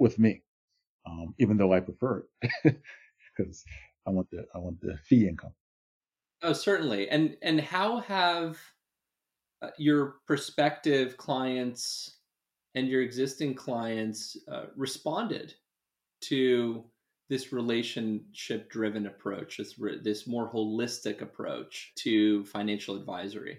with 0.00 0.18
me 0.18 0.42
um, 1.06 1.32
even 1.38 1.56
though 1.56 1.72
i 1.72 1.80
prefer 1.80 2.26
it. 2.42 2.76
Because 3.36 3.64
i 4.06 4.10
want 4.10 4.28
the 4.30 4.46
i 4.54 4.58
want 4.58 4.80
the 4.80 4.98
fee 5.04 5.28
income 5.28 5.52
Oh, 6.46 6.52
certainly. 6.52 7.08
And 7.08 7.36
and 7.42 7.60
how 7.60 7.98
have 7.98 8.56
uh, 9.60 9.70
your 9.78 10.14
prospective 10.28 11.16
clients 11.16 12.20
and 12.76 12.86
your 12.86 13.02
existing 13.02 13.54
clients 13.54 14.36
uh, 14.50 14.66
responded 14.76 15.54
to 16.22 16.84
this 17.28 17.52
relationship 17.52 18.70
driven 18.70 19.06
approach, 19.06 19.56
this 19.56 19.74
this 20.04 20.28
more 20.28 20.48
holistic 20.52 21.20
approach 21.20 21.92
to 21.96 22.44
financial 22.44 22.94
advisory? 22.94 23.58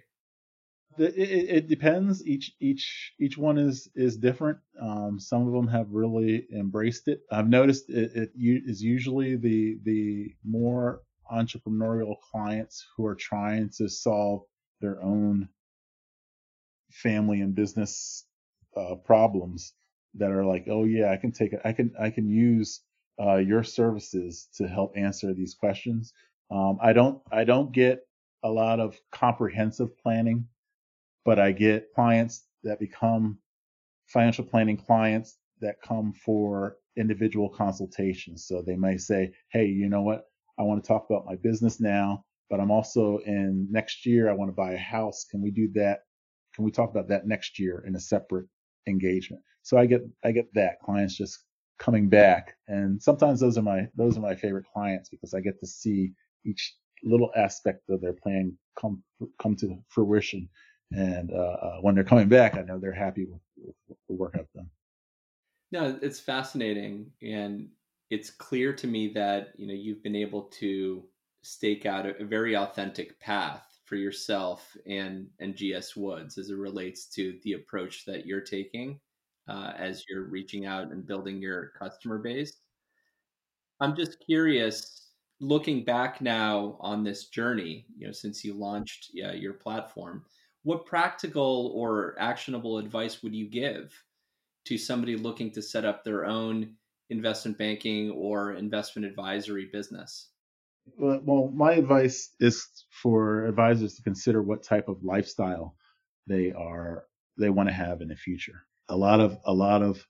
It, 0.98 1.18
it, 1.18 1.50
it, 1.50 1.68
depends. 1.68 2.26
Each 2.26 2.54
each 2.62 3.14
each 3.20 3.38
one 3.38 3.58
is 3.58 3.90
is 3.96 4.16
different. 4.16 4.60
Um, 4.82 5.20
some 5.20 5.46
of 5.46 5.52
them 5.52 5.68
have 5.68 5.92
really 5.92 6.48
embraced 6.56 7.10
it. 7.10 7.20
I've 7.30 7.50
noticed 7.50 7.90
it, 7.90 8.12
it 8.16 8.32
is 8.38 8.82
usually 8.82 9.36
the 9.36 9.78
the 9.84 10.34
more 10.46 11.02
entrepreneurial 11.32 12.16
clients 12.32 12.86
who 12.96 13.06
are 13.06 13.16
trying 13.16 13.70
to 13.78 13.90
solve 13.90 14.44
their 14.82 15.02
own 15.02 15.50
family 16.92 17.42
and 17.42 17.56
business 17.56 18.26
uh, 18.76 18.96
problems 18.96 19.74
that 20.16 20.32
are 20.32 20.46
like, 20.46 20.66
oh 20.70 20.86
yeah, 20.86 21.12
I 21.12 21.18
can 21.18 21.32
take 21.32 21.54
it, 21.54 21.62
I 21.64 21.74
can 21.74 21.94
I 22.00 22.10
can 22.10 22.30
use 22.30 22.82
uh, 23.20 23.38
your 23.38 23.64
services 23.64 24.48
to 24.56 24.68
help 24.68 24.94
answer 24.96 25.34
these 25.34 25.54
questions. 25.54 26.14
Um, 26.52 26.78
I 26.82 26.94
don't 26.94 27.22
I 27.32 27.44
don't 27.44 27.72
get 27.72 28.02
a 28.44 28.50
lot 28.50 28.80
of 28.80 29.00
comprehensive 29.12 29.98
planning, 29.98 30.48
but 31.26 31.40
I 31.40 31.52
get 31.52 31.94
clients 31.94 32.46
that 32.64 32.80
become 32.80 33.40
financial 34.08 34.46
planning 34.46 34.78
clients 34.78 35.38
that 35.60 35.82
come 35.82 36.14
for 36.14 36.78
individual 36.96 37.50
consultations. 37.50 38.46
So 38.46 38.62
they 38.62 38.76
may 38.76 38.98
say, 38.98 39.32
hey, 39.50 39.66
you 39.66 39.90
know 39.90 40.02
what? 40.02 40.26
I 40.60 40.64
want 40.64 40.84
to 40.84 40.88
talk 40.88 41.06
about 41.10 41.26
my 41.26 41.36
business 41.36 41.80
now, 41.80 42.24
but 42.50 42.60
I'm 42.60 42.72
also 42.72 43.20
in 43.26 43.68
next 43.70 44.06
year, 44.06 44.30
I 44.30 44.34
want 44.34 44.50
to 44.50 44.56
buy 44.56 44.74
a 44.74 44.78
house. 44.78 45.26
Can 45.30 45.42
we 45.42 45.52
do 45.52 45.70
that? 45.76 46.00
Can 46.56 46.66
we 46.66 46.72
talk 46.72 46.90
about 46.90 47.08
that 47.10 47.28
next 47.28 47.60
year 47.60 47.84
in 47.88 47.96
a 47.96 48.00
separate 48.00 48.48
engagement? 48.88 49.42
So 49.62 49.78
I 49.78 49.86
get, 49.86 50.02
I 50.24 50.32
get 50.32 50.46
that 50.54 50.80
clients 50.84 51.16
just 51.16 51.44
coming 51.78 52.10
back. 52.10 52.56
And 52.68 53.02
sometimes 53.02 53.40
those 53.40 53.58
are 53.58 53.62
my, 53.62 53.88
those 53.96 54.18
are 54.18 54.22
my 54.22 54.36
favorite 54.36 54.66
clients 54.74 55.10
because 55.10 55.34
I 55.34 55.42
get 55.42 55.60
to 55.60 55.68
see 55.68 56.12
each 56.46 56.76
little 57.04 57.32
aspect 57.36 57.90
of 57.90 58.02
their 58.02 58.14
plan 58.14 58.58
come, 58.80 59.04
come 59.40 59.56
to 59.58 59.78
fruition. 59.90 60.50
And, 60.92 61.32
uh, 61.32 61.58
uh, 61.62 61.78
when 61.82 61.94
they're 61.94 62.04
coming 62.04 62.30
back, 62.30 62.56
I 62.56 62.62
know 62.62 62.80
they're 62.80 62.94
happy 62.94 63.26
with, 63.26 63.42
with 63.88 63.98
the 64.08 64.16
work 64.16 64.36
I've 64.36 64.52
done. 64.56 64.70
No, 65.72 66.00
it's 66.02 66.20
fascinating. 66.20 67.12
And 67.22 67.68
it's 68.10 68.30
clear 68.30 68.74
to 68.74 68.88
me 68.88 69.12
that 69.14 69.50
you 69.58 69.68
know 69.68 69.74
you've 69.74 70.04
been 70.04 70.16
able 70.16 70.44
to 70.44 71.04
stake 71.42 71.86
out 71.86 72.06
a, 72.06 72.22
a 72.22 72.26
very 72.26 72.56
authentic 72.56 73.20
path 73.20 73.64
for 73.86 73.96
yourself 73.96 74.76
and 74.86 75.28
and 75.40 75.56
GS 75.56 75.96
Woods 75.96 76.38
as 76.38 76.50
it 76.50 76.58
relates 76.58 77.08
to 77.10 77.38
the 77.44 77.54
approach 77.54 78.06
that 78.06 78.26
you're 78.26 78.42
taking 78.42 79.00
uh, 79.48 79.74
as 79.78 80.04
you're 80.10 80.26
reaching 80.26 80.66
out 80.66 80.92
and 80.92 81.08
building 81.08 81.42
your 81.42 81.72
customer 81.80 82.18
base. 82.18 82.62
I'm 83.80 83.96
just 83.96 84.18
curious, 84.26 85.12
looking 85.40 85.84
back 85.84 86.20
now 86.20 86.78
on 86.80 87.04
this 87.04 87.28
journey, 87.28 87.86
you 87.98 88.08
know, 88.08 88.14
since 88.14 88.44
you 88.44 88.54
launched 88.54 89.12
your 89.14 89.54
platform, 89.54 90.26
what 90.64 90.86
practical 90.86 91.72
or 91.76 92.16
actionable 92.20 92.78
advice 92.78 93.22
would 93.24 93.36
you 93.36 93.48
give 93.48 93.94
to 94.66 94.78
somebody 94.78 95.16
looking 95.16 95.52
to 95.52 95.62
set 95.62 95.86
up 95.86 96.04
their 96.04 96.26
own 96.26 96.76
investment 97.10 97.58
banking 97.58 98.12
or 98.12 98.54
investment 98.54 99.08
advisory 99.08 99.70
business? 99.72 100.30
Well, 100.98 101.52
my 101.54 101.74
advice 101.74 102.30
is 102.40 102.66
for 102.90 103.46
advisors 103.46 103.96
to 103.96 104.04
consider 104.04 104.42
what 104.42 104.64
type 104.64 104.88
of 104.88 105.04
lifestyle 105.04 105.76
they 106.28 106.54
are 106.54 107.06
they 107.38 107.50
want 107.50 107.70
to 107.70 107.76
have 107.76 108.02
in 108.02 108.08
the 108.08 108.16
future. 108.16 108.64
A 108.90 108.96
lot 108.96 109.20
of 109.20 109.38
a 109.46 109.54
lot 109.54 109.82
of 109.84 110.06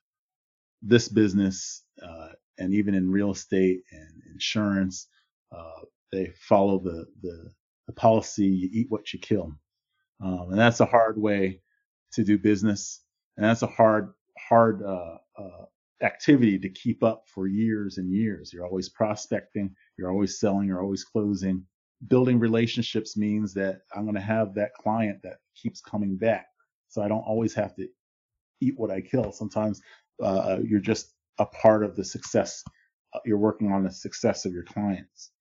this 0.83 1.07
business 1.09 1.83
uh, 2.01 2.29
and 2.57 2.73
even 2.73 2.95
in 2.95 3.11
real 3.11 3.31
estate 3.31 3.83
and 3.91 4.21
insurance, 4.31 5.07
uh, 5.55 5.81
they 6.11 6.31
follow 6.39 6.79
the, 6.79 7.05
the, 7.21 7.51
the 7.87 7.93
policy: 7.93 8.45
you 8.45 8.69
eat 8.71 8.87
what 8.89 9.13
you 9.13 9.19
kill, 9.19 9.53
um, 10.23 10.47
and 10.49 10.59
that's 10.59 10.79
a 10.79 10.85
hard 10.85 11.19
way 11.19 11.61
to 12.13 12.23
do 12.23 12.37
business, 12.37 13.01
and 13.35 13.45
that's 13.45 13.61
a 13.61 13.67
hard 13.67 14.13
hard 14.49 14.83
uh, 14.83 15.17
uh 15.37 15.65
activity 16.01 16.59
to 16.59 16.69
keep 16.69 17.03
up 17.03 17.23
for 17.27 17.47
years 17.47 17.97
and 17.97 18.11
years. 18.11 18.51
You're 18.53 18.65
always 18.67 18.89
prospecting, 18.89 19.75
you're 19.97 20.11
always 20.11 20.39
selling, 20.39 20.67
you're 20.67 20.83
always 20.83 21.03
closing. 21.03 21.65
Building 22.07 22.39
relationships 22.39 23.17
means 23.17 23.53
that 23.55 23.81
I'm 23.95 24.03
going 24.03 24.15
to 24.15 24.21
have 24.21 24.53
that 24.55 24.73
client 24.75 25.19
that 25.23 25.37
keeps 25.55 25.81
coming 25.81 26.17
back. 26.17 26.45
So 26.89 27.01
I 27.01 27.07
don't 27.07 27.21
always 27.21 27.53
have 27.55 27.75
to 27.75 27.87
eat 28.61 28.75
what 28.77 28.91
I 28.91 29.01
kill. 29.01 29.31
Sometimes 29.31 29.81
uh, 30.23 30.59
you're 30.63 30.79
just 30.79 31.13
a 31.39 31.45
part 31.45 31.83
of 31.83 31.95
the 31.95 32.03
success. 32.03 32.63
Uh, 33.13 33.19
you're 33.25 33.37
working 33.37 33.71
on 33.71 33.83
the 33.83 33.91
success 33.91 34.45
of 34.45 34.53
your 34.53 34.63
clients. 34.63 35.31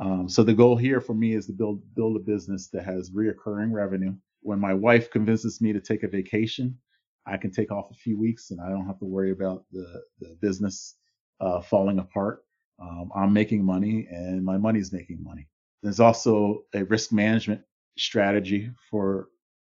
Um, 0.00 0.28
so 0.28 0.42
the 0.42 0.54
goal 0.54 0.76
here 0.76 1.00
for 1.00 1.14
me 1.14 1.34
is 1.34 1.46
to 1.46 1.52
build 1.52 1.82
build 1.94 2.16
a 2.16 2.20
business 2.20 2.68
that 2.72 2.84
has 2.84 3.10
reoccurring 3.10 3.72
revenue. 3.72 4.14
When 4.42 4.60
my 4.60 4.74
wife 4.74 5.10
convinces 5.10 5.60
me 5.60 5.72
to 5.72 5.80
take 5.80 6.02
a 6.02 6.08
vacation, 6.08 6.78
I 7.26 7.36
can 7.36 7.50
take 7.50 7.72
off 7.72 7.90
a 7.90 7.94
few 7.94 8.18
weeks 8.18 8.50
and 8.50 8.60
I 8.60 8.68
don't 8.68 8.86
have 8.86 8.98
to 8.98 9.04
worry 9.06 9.30
about 9.30 9.64
the, 9.72 10.02
the 10.20 10.36
business 10.40 10.96
uh, 11.40 11.60
falling 11.60 11.98
apart. 11.98 12.44
Um, 12.80 13.10
I'm 13.14 13.32
making 13.32 13.64
money 13.64 14.06
and 14.10 14.44
my 14.44 14.58
money's 14.58 14.92
making 14.92 15.22
money. 15.22 15.48
There's 15.82 16.00
also 16.00 16.64
a 16.74 16.84
risk 16.84 17.12
management 17.12 17.62
strategy 17.98 18.70
for 18.90 19.28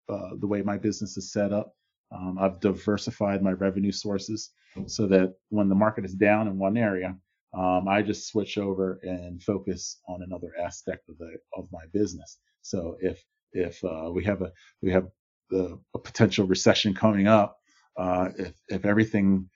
uh, 0.10 0.32
the 0.40 0.48
way 0.48 0.62
my 0.62 0.78
business 0.78 1.18
is 1.18 1.32
set 1.32 1.52
up. 1.54 1.74
Um, 2.12 2.38
I've 2.40 2.60
diversified 2.60 3.42
my 3.42 3.52
revenue 3.54 3.92
sources 3.92 4.52
so 4.88 5.08
that 5.08 5.34
when 5.50 5.70
the 5.70 5.76
market 5.76 6.06
is 6.06 6.14
down 6.14 6.48
in 6.48 6.58
one 6.58 6.78
area, 6.78 7.16
um, 7.54 7.88
I 7.88 8.02
just 8.02 8.28
switch 8.28 8.58
over 8.58 9.00
and 9.04 9.42
focus 9.42 10.00
on 10.08 10.22
another 10.24 10.52
aspect 10.62 11.10
of 11.10 11.18
the 11.18 11.38
of 11.58 11.68
my 11.72 11.84
business. 11.94 12.40
So 12.62 12.98
if 13.02 13.24
if 13.54 13.84
uh, 13.84 14.10
we 14.12 14.24
have 14.26 14.42
a 14.42 14.52
we 14.82 14.92
have 14.92 15.08
the 15.52 15.80
a 15.94 16.00
potential 16.00 16.48
recession 16.48 16.96
coming 16.96 17.28
up, 17.28 17.60
uh, 17.98 18.30
if 18.38 18.54
if 18.70 18.86
everything 18.86 19.50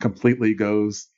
completely 0.00 0.54
goes 0.54 1.08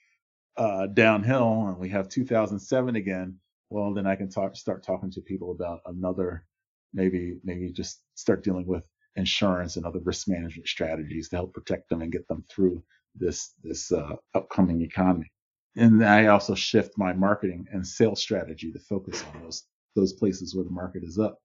uh, 0.57 0.87
downhill 0.89 1.67
and 1.69 1.79
we 1.79 1.89
have 1.91 2.09
2007 2.09 2.97
again, 2.97 3.39
well 3.71 3.95
then 3.95 4.07
I 4.07 4.17
can 4.17 4.31
talk 4.31 4.57
start 4.57 4.85
talking 4.85 5.11
to 5.13 5.21
people 5.23 5.53
about 5.53 5.81
another 5.87 6.47
maybe 6.95 7.39
maybe 7.45 7.73
just 7.73 8.03
start 8.15 8.45
dealing 8.45 8.67
with 8.67 8.87
insurance 9.17 9.77
and 9.77 9.87
other 9.87 10.01
risk 10.05 10.29
management 10.29 10.69
strategies 10.69 11.29
to 11.31 11.37
help 11.37 11.55
protect 11.55 11.89
them 11.89 12.03
and 12.03 12.13
get 12.13 12.29
them 12.29 12.45
through 12.51 12.83
this 13.15 13.55
this 13.65 13.93
uh, 13.93 14.17
upcoming 14.35 14.83
economy. 14.83 15.31
And 15.77 16.05
I 16.05 16.27
also 16.27 16.55
shift 16.55 16.93
my 16.99 17.13
marketing 17.15 17.67
and 17.73 17.87
sales 17.87 18.21
strategy 18.21 18.73
to 18.73 18.79
focus 18.79 19.25
on 19.35 19.43
those 19.43 19.65
those 19.97 20.13
places 20.15 20.55
where 20.55 20.65
the 20.65 20.71
market 20.71 21.03
is 21.05 21.19
up 21.19 21.39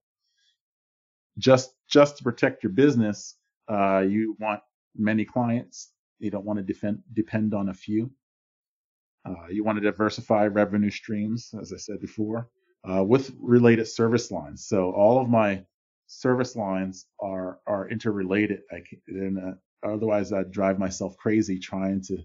just 1.38 1.74
just 1.88 2.18
to 2.18 2.24
protect 2.24 2.62
your 2.62 2.72
business, 2.72 3.36
uh, 3.68 4.00
you 4.00 4.36
want 4.40 4.60
many 4.96 5.24
clients. 5.24 5.92
You 6.18 6.30
don't 6.30 6.44
want 6.44 6.58
to 6.58 6.64
defend, 6.64 7.00
depend 7.12 7.54
on 7.54 7.68
a 7.68 7.74
few. 7.74 8.10
Uh, 9.24 9.48
you 9.50 9.64
want 9.64 9.76
to 9.78 9.82
diversify 9.82 10.46
revenue 10.46 10.90
streams, 10.90 11.54
as 11.60 11.72
I 11.72 11.76
said 11.76 12.00
before, 12.00 12.48
uh, 12.88 13.04
with 13.04 13.32
related 13.40 13.86
service 13.86 14.30
lines. 14.30 14.66
So 14.66 14.92
all 14.92 15.20
of 15.20 15.28
my 15.28 15.64
service 16.06 16.56
lines 16.56 17.06
are 17.20 17.60
are 17.66 17.88
interrelated. 17.90 18.60
I 18.72 18.82
can, 19.06 19.38
uh, 19.84 19.88
otherwise, 19.88 20.32
I'd 20.32 20.50
drive 20.50 20.78
myself 20.78 21.16
crazy 21.18 21.58
trying 21.58 22.02
to 22.04 22.18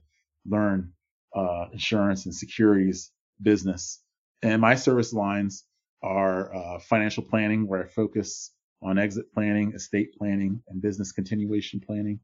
learn 0.45 0.93
uh, 1.36 1.67
insurance 1.73 2.26
and 2.26 2.34
securities 2.36 3.12
business. 3.41 4.02
And 4.41 4.62
my 4.62 4.76
service 4.76 5.13
lines 5.13 5.65
are 6.02 6.56
uh, 6.56 6.80
financial 6.80 7.23
planning, 7.23 7.67
where 7.67 7.84
I 7.84 7.88
focus 7.88 8.52
on 8.84 9.00
exit 9.00 9.32
planning, 9.34 9.74
estate 9.74 10.13
planning, 10.17 10.62
and 10.67 10.82
business 10.82 11.12
continuation 11.12 11.80
planning, 11.80 12.19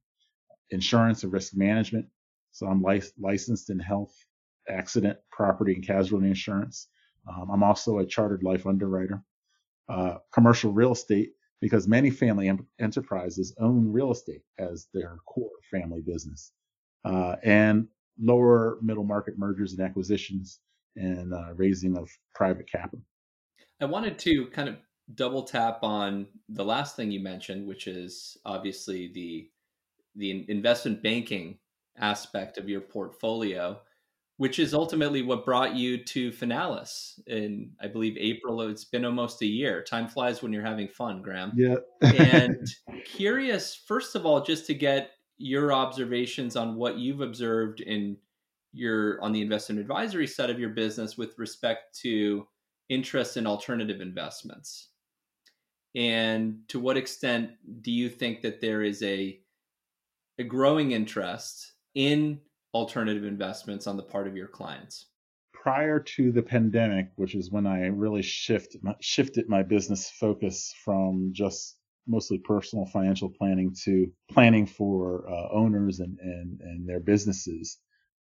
insurance 0.72 1.24
and 1.24 1.32
risk 1.32 1.56
management. 1.56 2.06
So 2.52 2.68
I'm 2.68 2.82
lic- 2.84 3.14
licensed 3.20 3.70
in 3.70 3.80
health, 3.80 4.14
accident, 4.68 5.18
property, 5.32 5.74
and 5.74 5.86
casualty 5.86 6.28
insurance. 6.28 6.88
Um, 7.28 7.50
I'm 7.52 7.64
also 7.64 8.00
a 8.00 8.06
chartered 8.06 8.44
life 8.44 8.66
underwriter. 8.66 9.24
Uh, 9.88 10.18
commercial 10.32 10.72
real 10.72 10.92
estate, 10.92 11.32
because 11.62 11.88
many 11.88 12.10
family 12.10 12.48
em- 12.48 12.68
enterprises 12.80 13.56
own 13.60 13.92
real 13.92 14.12
estate 14.12 14.42
as 14.58 14.88
their 14.94 15.18
core 15.26 15.50
family 15.72 16.02
business. 16.02 16.52
Uh, 17.04 17.36
and 17.44 17.88
lower 18.22 18.78
middle 18.82 19.04
market 19.04 19.38
mergers 19.38 19.74
and 19.74 19.82
acquisitions 19.82 20.60
and 20.96 21.34
uh, 21.34 21.54
raising 21.56 21.98
of 21.98 22.10
private 22.36 22.70
capital. 22.70 23.02
I 23.82 23.86
wanted 23.86 24.20
to 24.20 24.48
kind 24.48 24.68
of 24.68 24.76
double 25.16 25.44
tap 25.44 25.80
on 25.84 26.28
the 26.50 26.64
last 26.64 26.96
thing 26.96 27.12
you 27.12 27.20
mentioned, 27.20 27.68
which 27.68 27.88
is 27.88 28.38
obviously 28.46 29.12
the 29.14 29.50
the 30.16 30.46
investment 30.50 31.02
banking 31.02 31.58
aspect 31.98 32.58
of 32.58 32.68
your 32.68 32.82
portfolio, 32.82 33.80
which 34.38 34.60
is 34.60 34.74
ultimately 34.74 35.22
what 35.22 35.46
brought 35.46 35.76
you 35.76 36.04
to 36.04 36.32
Finalis 36.32 37.20
in, 37.28 37.72
I 37.82 37.88
believe, 37.88 38.18
April. 38.18 38.62
It's 38.62 38.86
been 38.86 39.06
almost 39.06 39.42
a 39.42 39.46
year. 39.46 39.84
Time 39.84 40.08
flies 40.08 40.42
when 40.42 40.52
you're 40.52 40.64
having 40.64 40.88
fun, 40.88 41.22
Graeme. 41.22 41.52
Yeah. 41.56 41.76
and 42.02 42.68
curious, 43.06 43.76
first 43.76 44.16
of 44.16 44.26
all, 44.26 44.42
just 44.42 44.66
to 44.68 44.74
get 44.74 45.12
your 45.38 45.72
observations 45.72 46.56
on 46.56 46.76
what 46.76 46.98
you've 46.98 47.22
observed 47.22 47.82
in 47.82 48.18
your 48.74 49.22
on 49.24 49.32
the 49.32 49.42
investment 49.42 49.80
advisory 49.80 50.28
side 50.28 50.50
of 50.50 50.60
your 50.60 50.70
business 50.70 51.18
with 51.18 51.38
respect 51.40 51.98
to 52.00 52.48
interest 52.90 53.38
in 53.38 53.48
alternative 53.48 54.02
investments 54.02 54.90
and 55.96 56.60
to 56.68 56.80
what 56.80 56.98
extent 56.98 57.52
do 57.82 57.92
you 57.92 58.10
think 58.10 58.42
that 58.42 58.62
there 58.62 58.84
is 58.84 59.02
a 59.04 59.40
a 60.38 60.44
growing 60.44 60.92
interest 60.92 61.74
in 61.96 62.40
alternative 62.74 63.26
investments 63.26 63.88
on 63.88 63.98
the 63.98 64.04
part 64.04 64.28
of 64.28 64.36
your 64.36 64.48
clients? 64.48 65.08
Prior 65.54 66.00
to 66.00 66.32
the 66.32 66.42
pandemic, 66.42 67.10
which 67.18 67.36
is 67.36 67.52
when 67.52 67.68
I 67.68 67.88
really 67.88 68.22
shift, 68.22 68.78
shifted 69.02 69.50
my 69.50 69.64
business 69.64 70.10
focus 70.10 70.74
from 70.86 71.32
just 71.34 71.78
mostly 72.08 72.40
personal 72.40 72.86
financial 72.86 73.30
planning 73.30 73.76
to 73.84 74.08
planning 74.32 74.66
for 74.66 75.30
uh, 75.30 75.50
owners 75.54 76.00
and, 76.00 76.18
and, 76.20 76.60
and 76.62 76.88
their 76.88 77.02
businesses, 77.02 77.78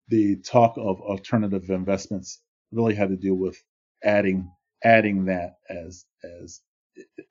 the 0.09 0.37
talk 0.43 0.77
of 0.77 1.01
alternative 1.01 1.69
investments 1.71 2.41
really 2.73 2.95
had 2.95 3.09
to 3.09 3.17
do 3.17 3.35
with 3.35 3.57
adding 4.05 4.51
adding 4.85 5.25
that 5.25 5.57
as 5.69 6.05
as 6.43 6.61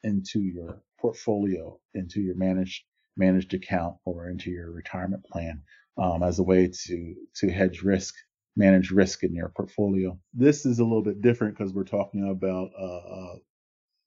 into 0.03 0.41
your 0.41 0.81
portfolio, 0.99 1.79
into 1.93 2.21
your 2.21 2.35
managed 2.35 2.83
managed 3.17 3.53
account 3.53 3.95
or 4.05 4.29
into 4.29 4.49
your 4.49 4.71
retirement 4.71 5.23
plan 5.25 5.61
um, 5.97 6.23
as 6.23 6.39
a 6.39 6.43
way 6.43 6.69
to 6.85 7.15
to 7.35 7.51
hedge 7.51 7.81
risk, 7.81 8.15
manage 8.55 8.91
risk 8.91 9.23
in 9.23 9.33
your 9.33 9.49
portfolio. 9.49 10.17
This 10.33 10.65
is 10.65 10.79
a 10.79 10.83
little 10.83 11.03
bit 11.03 11.21
different 11.21 11.57
because 11.57 11.73
we're 11.73 11.83
talking 11.83 12.29
about 12.29 12.71
uh, 12.79 12.85
uh, 13.15 13.35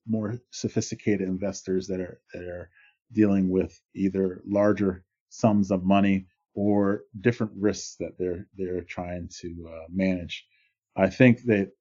more 0.06 0.38
sophisticated 0.50 1.28
investors 1.28 1.86
that 1.88 2.00
are 2.00 2.20
that 2.32 2.44
are 2.44 2.70
dealing 3.12 3.50
with 3.50 3.78
either 3.94 4.42
larger 4.46 5.04
sums 5.28 5.70
of 5.70 5.84
money 5.84 6.26
or 6.54 7.02
different 7.20 7.52
risks 7.56 7.96
that 8.00 8.12
they're 8.18 8.46
they're 8.56 8.82
trying 8.82 9.28
to 9.40 9.68
uh, 9.68 9.86
manage. 9.90 10.46
I 10.96 11.10
think 11.10 11.42
that 11.44 11.72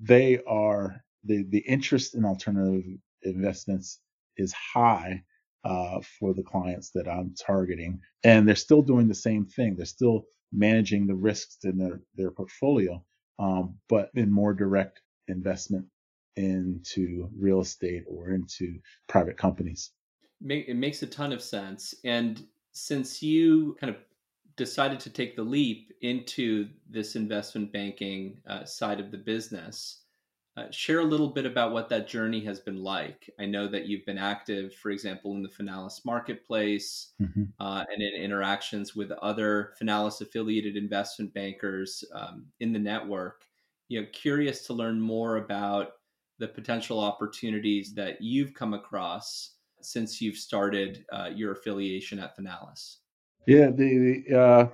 they 0.00 0.40
are 0.46 1.03
the 1.24 1.44
the 1.48 1.60
interest 1.60 2.14
in 2.14 2.24
alternative 2.24 2.84
investments 3.22 4.00
is 4.36 4.52
high 4.52 5.22
uh, 5.64 6.00
for 6.18 6.34
the 6.34 6.42
clients 6.42 6.90
that 6.90 7.08
I'm 7.08 7.34
targeting. 7.34 8.00
And 8.22 8.46
they're 8.46 8.54
still 8.54 8.82
doing 8.82 9.08
the 9.08 9.14
same 9.14 9.46
thing. 9.46 9.76
They're 9.76 9.86
still 9.86 10.26
managing 10.52 11.06
the 11.06 11.14
risks 11.14 11.58
in 11.64 11.78
their, 11.78 12.00
their 12.14 12.30
portfolio, 12.30 13.02
um, 13.38 13.76
but 13.88 14.10
in 14.14 14.30
more 14.30 14.52
direct 14.52 15.00
investment 15.28 15.86
into 16.36 17.28
real 17.38 17.60
estate 17.60 18.04
or 18.06 18.30
into 18.30 18.78
private 19.08 19.36
companies. 19.36 19.90
It 20.46 20.76
makes 20.76 21.02
a 21.02 21.06
ton 21.06 21.32
of 21.32 21.42
sense. 21.42 21.94
And 22.04 22.44
since 22.72 23.22
you 23.22 23.76
kind 23.80 23.90
of 23.90 23.96
decided 24.56 25.00
to 25.00 25.10
take 25.10 25.36
the 25.36 25.42
leap 25.42 25.92
into 26.02 26.68
this 26.88 27.16
investment 27.16 27.72
banking 27.72 28.38
uh, 28.48 28.64
side 28.64 29.00
of 29.00 29.10
the 29.10 29.16
business, 29.18 30.03
uh, 30.56 30.70
share 30.70 31.00
a 31.00 31.04
little 31.04 31.30
bit 31.30 31.46
about 31.46 31.72
what 31.72 31.88
that 31.88 32.06
journey 32.06 32.44
has 32.44 32.60
been 32.60 32.82
like. 32.82 33.28
I 33.40 33.46
know 33.46 33.66
that 33.68 33.86
you've 33.86 34.06
been 34.06 34.18
active, 34.18 34.72
for 34.74 34.90
example, 34.90 35.34
in 35.34 35.42
the 35.42 35.48
Finalis 35.48 36.04
marketplace 36.04 37.12
mm-hmm. 37.20 37.44
uh, 37.58 37.84
and 37.92 38.02
in 38.02 38.22
interactions 38.22 38.94
with 38.94 39.10
other 39.10 39.74
Finalis 39.80 40.20
affiliated 40.20 40.76
investment 40.76 41.34
bankers 41.34 42.04
um, 42.14 42.46
in 42.60 42.72
the 42.72 42.78
network. 42.78 43.44
You 43.88 44.00
know, 44.00 44.06
curious 44.12 44.64
to 44.66 44.74
learn 44.74 45.00
more 45.00 45.38
about 45.38 45.92
the 46.38 46.48
potential 46.48 47.00
opportunities 47.00 47.94
that 47.94 48.20
you've 48.20 48.54
come 48.54 48.74
across 48.74 49.54
since 49.80 50.20
you've 50.20 50.36
started 50.36 51.04
uh, 51.12 51.30
your 51.34 51.52
affiliation 51.52 52.18
at 52.18 52.36
Finalis. 52.36 52.96
Yeah, 53.46 53.70
the, 53.70 54.22
the 54.28 54.38
uh, 54.38 54.68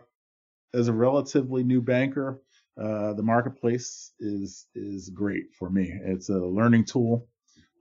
as 0.74 0.88
a 0.88 0.92
relatively 0.92 1.64
new 1.64 1.80
banker, 1.80 2.42
uh, 2.80 3.12
the 3.12 3.22
marketplace 3.22 4.12
is 4.20 4.66
is 4.74 5.10
great 5.10 5.52
for 5.58 5.68
me. 5.68 5.92
It's 6.02 6.30
a 6.30 6.38
learning 6.38 6.86
tool. 6.86 7.28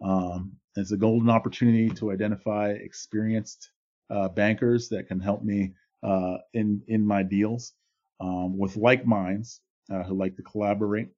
Um, 0.01 0.53
it's 0.75 0.91
a 0.91 0.97
golden 0.97 1.29
opportunity 1.29 1.89
to 1.89 2.11
identify 2.11 2.71
experienced 2.71 3.71
uh, 4.09 4.27
bankers 4.29 4.89
that 4.89 5.07
can 5.07 5.19
help 5.19 5.43
me 5.43 5.73
uh, 6.03 6.37
in 6.53 6.81
in 6.87 7.05
my 7.05 7.23
deals 7.23 7.73
um, 8.19 8.57
with 8.57 8.75
like 8.75 9.05
minds 9.05 9.61
uh, 9.89 10.03
who 10.03 10.15
like 10.15 10.35
to 10.35 10.43
collaborate. 10.43 11.09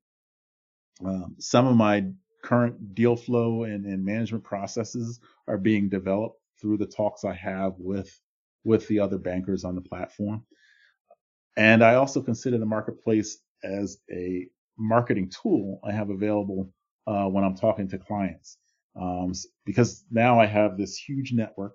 Um, 1.04 1.36
some 1.40 1.66
of 1.66 1.76
my 1.76 2.06
current 2.44 2.94
deal 2.94 3.16
flow 3.16 3.64
and, 3.64 3.86
and 3.86 4.06
management 4.06 4.44
processes 4.44 5.20
are 5.48 5.58
being 5.58 5.90
developed 5.90 6.40
through 6.60 6.78
the 6.78 6.86
talks 6.86 7.24
I 7.24 7.34
have 7.34 7.74
with 7.78 8.20
with 8.64 8.88
the 8.88 9.00
other 9.00 9.18
bankers 9.18 9.64
on 9.64 9.74
the 9.74 9.82
platform. 9.82 10.46
And 11.58 11.84
I 11.84 11.96
also 11.96 12.22
consider 12.22 12.60
the 12.60 12.66
marketplace 12.66 13.40
as 13.64 13.98
a 14.12 14.48
marketing 14.78 15.30
tool 15.30 15.80
I 15.84 15.92
have 15.92 16.10
available 16.10 16.74
uh, 17.08 17.26
when 17.26 17.44
I'm 17.44 17.56
talking 17.56 17.88
to 17.90 17.98
clients. 17.98 18.58
Um, 19.00 19.34
because 19.66 20.04
now 20.12 20.40
I 20.40 20.46
have 20.46 20.78
this 20.78 20.98
huge 20.98 21.32
network 21.34 21.74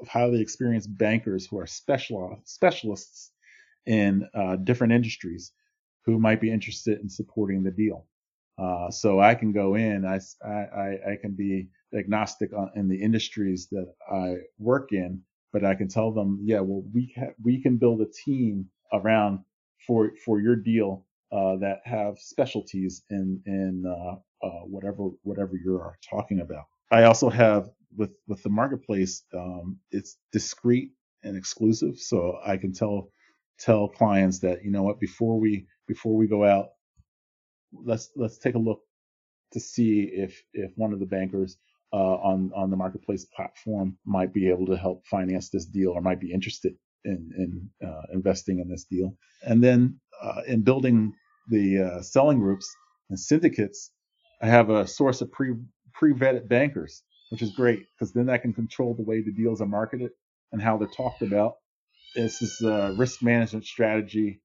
of 0.00 0.08
highly 0.08 0.40
experienced 0.40 0.96
bankers 0.96 1.46
who 1.46 1.58
are 1.58 1.66
special, 1.66 2.40
specialists 2.44 3.30
in 3.86 4.28
uh, 4.34 4.56
different 4.56 4.92
industries 4.92 5.52
who 6.04 6.18
might 6.18 6.40
be 6.40 6.50
interested 6.50 6.98
in 7.00 7.08
supporting 7.08 7.62
the 7.62 7.70
deal. 7.70 8.06
Uh, 8.58 8.90
so 8.90 9.20
I 9.20 9.34
can 9.34 9.52
go 9.52 9.74
in, 9.74 10.04
I, 10.04 10.18
I, 10.46 11.12
I 11.12 11.16
can 11.20 11.32
be 11.32 11.68
agnostic 11.96 12.50
in 12.74 12.88
the 12.88 13.00
industries 13.00 13.68
that 13.70 13.92
I 14.10 14.36
work 14.58 14.92
in, 14.92 15.22
but 15.52 15.64
I 15.64 15.74
can 15.74 15.88
tell 15.88 16.12
them, 16.12 16.40
yeah, 16.42 16.60
well, 16.60 16.82
we, 16.92 17.14
ha- 17.18 17.32
we 17.42 17.62
can 17.62 17.76
build 17.76 18.00
a 18.02 18.06
team 18.24 18.66
around 18.92 19.40
for, 19.86 20.12
for 20.24 20.40
your 20.40 20.56
deal 20.56 21.06
uh, 21.32 21.56
that 21.56 21.80
have 21.84 22.18
specialties 22.18 23.02
in 23.10 23.42
in 23.46 23.84
uh, 23.86 24.46
uh, 24.46 24.60
whatever 24.66 25.08
whatever 25.22 25.52
you're 25.62 25.96
talking 26.08 26.40
about. 26.40 26.64
I 26.90 27.04
also 27.04 27.30
have 27.30 27.70
with 27.96 28.10
with 28.26 28.42
the 28.42 28.50
marketplace, 28.50 29.24
um, 29.34 29.78
it's 29.90 30.16
discreet 30.32 30.90
and 31.22 31.36
exclusive, 31.36 31.98
so 31.98 32.38
I 32.44 32.56
can 32.56 32.72
tell 32.72 33.10
tell 33.58 33.88
clients 33.88 34.40
that 34.40 34.64
you 34.64 34.70
know 34.70 34.82
what 34.82 34.98
before 35.00 35.38
we 35.38 35.66
before 35.86 36.16
we 36.16 36.26
go 36.26 36.44
out, 36.44 36.68
let's 37.72 38.10
let's 38.16 38.38
take 38.38 38.54
a 38.54 38.58
look 38.58 38.80
to 39.52 39.60
see 39.60 40.02
if 40.12 40.42
if 40.52 40.72
one 40.76 40.92
of 40.92 41.00
the 41.00 41.06
bankers 41.06 41.56
uh, 41.92 41.96
on 41.96 42.50
on 42.54 42.70
the 42.70 42.76
marketplace 42.76 43.24
platform 43.24 43.96
might 44.04 44.32
be 44.32 44.48
able 44.48 44.66
to 44.66 44.76
help 44.76 45.06
finance 45.06 45.50
this 45.50 45.66
deal 45.66 45.90
or 45.90 46.00
might 46.00 46.20
be 46.20 46.32
interested 46.32 46.74
in 47.04 47.30
in 47.36 47.88
uh, 47.88 48.02
investing 48.12 48.58
in 48.60 48.68
this 48.68 48.84
deal. 48.84 49.16
And 49.42 49.62
then 49.62 50.00
uh, 50.20 50.42
in 50.46 50.62
building 50.62 51.14
the 51.50 51.82
uh, 51.98 52.02
selling 52.02 52.40
groups 52.40 52.70
and 53.10 53.20
syndicates, 53.20 53.92
I 54.42 54.48
have 54.48 54.70
a 54.70 54.88
source 54.88 55.22
of 55.22 55.32
pre 55.32 55.54
pre 55.94 56.14
vetted 56.14 56.48
bankers, 56.48 57.04
which 57.30 57.42
is 57.42 57.52
great 57.52 57.86
because 57.98 58.12
then 58.14 58.30
I 58.30 58.38
can 58.38 58.54
control 58.54 58.94
the 58.94 59.04
way 59.04 59.22
the 59.22 59.32
deals 59.32 59.62
are 59.62 59.66
marketed 59.68 60.12
and 60.52 60.62
how 60.62 60.78
they're 60.78 60.88
talked 60.96 61.22
about. 61.22 61.56
This 62.16 62.42
is 62.42 62.62
a 62.62 62.94
risk 62.96 63.22
management 63.22 63.66
strategy 63.66 64.42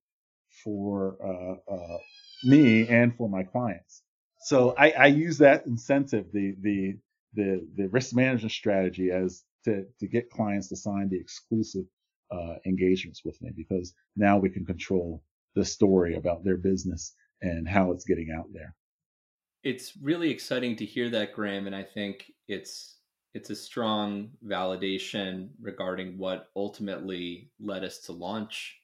for 0.64 1.18
uh, 1.24 1.74
uh, 1.74 1.98
me 2.44 2.88
and 2.88 3.16
for 3.16 3.30
my 3.30 3.44
clients. 3.44 4.04
So 4.42 4.76
I, 4.78 4.92
I 4.92 5.06
use 5.08 5.40
that 5.40 5.66
incentive, 5.68 6.28
the 6.34 6.56
the 6.62 6.98
the 7.36 7.68
the 7.78 7.90
risk 7.90 8.16
management 8.16 8.52
strategy, 8.54 9.12
as 9.12 9.44
to 9.66 9.86
to 10.00 10.08
get 10.08 10.30
clients 10.30 10.70
to 10.70 10.76
sign 10.76 11.10
the 11.10 11.20
exclusive 11.20 11.86
uh, 12.32 12.56
engagements 12.66 13.24
with 13.26 13.42
me 13.42 13.52
because 13.56 13.94
now 14.16 14.38
we 14.38 14.50
can 14.50 14.66
control 14.66 15.24
the 15.56 15.66
story 15.66 16.16
about 16.16 16.44
their 16.44 16.58
business 16.58 17.14
and 17.42 17.68
how 17.68 17.92
it's 17.92 18.06
getting 18.06 18.32
out 18.32 18.48
there. 18.54 18.76
It's 19.64 19.94
really 20.02 20.30
exciting 20.30 20.76
to 20.78 20.86
hear 20.86 21.10
that, 21.10 21.34
Graeme, 21.34 21.66
and 21.66 21.76
I 21.76 21.84
think 21.84 22.32
it's 22.48 22.96
it's 23.34 23.50
a 23.50 23.56
strong 23.56 24.30
validation 24.48 25.50
regarding 25.62 26.18
what 26.18 26.48
ultimately 26.56 27.52
led 27.60 27.84
us 27.84 28.00
to 28.00 28.14
launch 28.14 28.78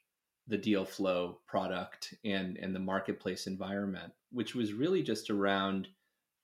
the 0.47 0.57
deal 0.57 0.83
flow 0.83 1.39
product 1.47 2.13
and 2.25 2.57
and 2.57 2.75
the 2.75 2.79
marketplace 2.79 3.47
environment 3.47 4.11
which 4.31 4.53
was 4.55 4.73
really 4.73 5.01
just 5.01 5.29
around 5.29 5.87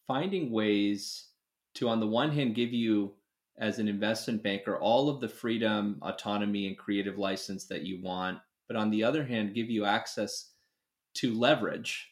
finding 0.08 0.52
ways 0.52 1.28
to 1.74 1.90
on 1.90 2.00
the 2.00 2.08
one 2.08 2.32
hand 2.32 2.56
give 2.56 2.72
you 2.72 3.14
as 3.60 3.80
an 3.80 3.88
investment 3.88 4.42
banker 4.42 4.78
all 4.78 5.10
of 5.10 5.20
the 5.20 5.28
freedom 5.28 5.98
autonomy 6.04 6.68
and 6.68 6.78
creative 6.78 7.18
license 7.18 7.66
that 7.66 7.82
you 7.82 8.02
want 8.02 8.38
but 8.68 8.78
on 8.78 8.90
the 8.90 9.04
other 9.04 9.24
hand 9.26 9.56
give 9.56 9.70
you 9.70 9.86
access 9.86 10.52
to 11.14 11.34
leverage 11.34 12.12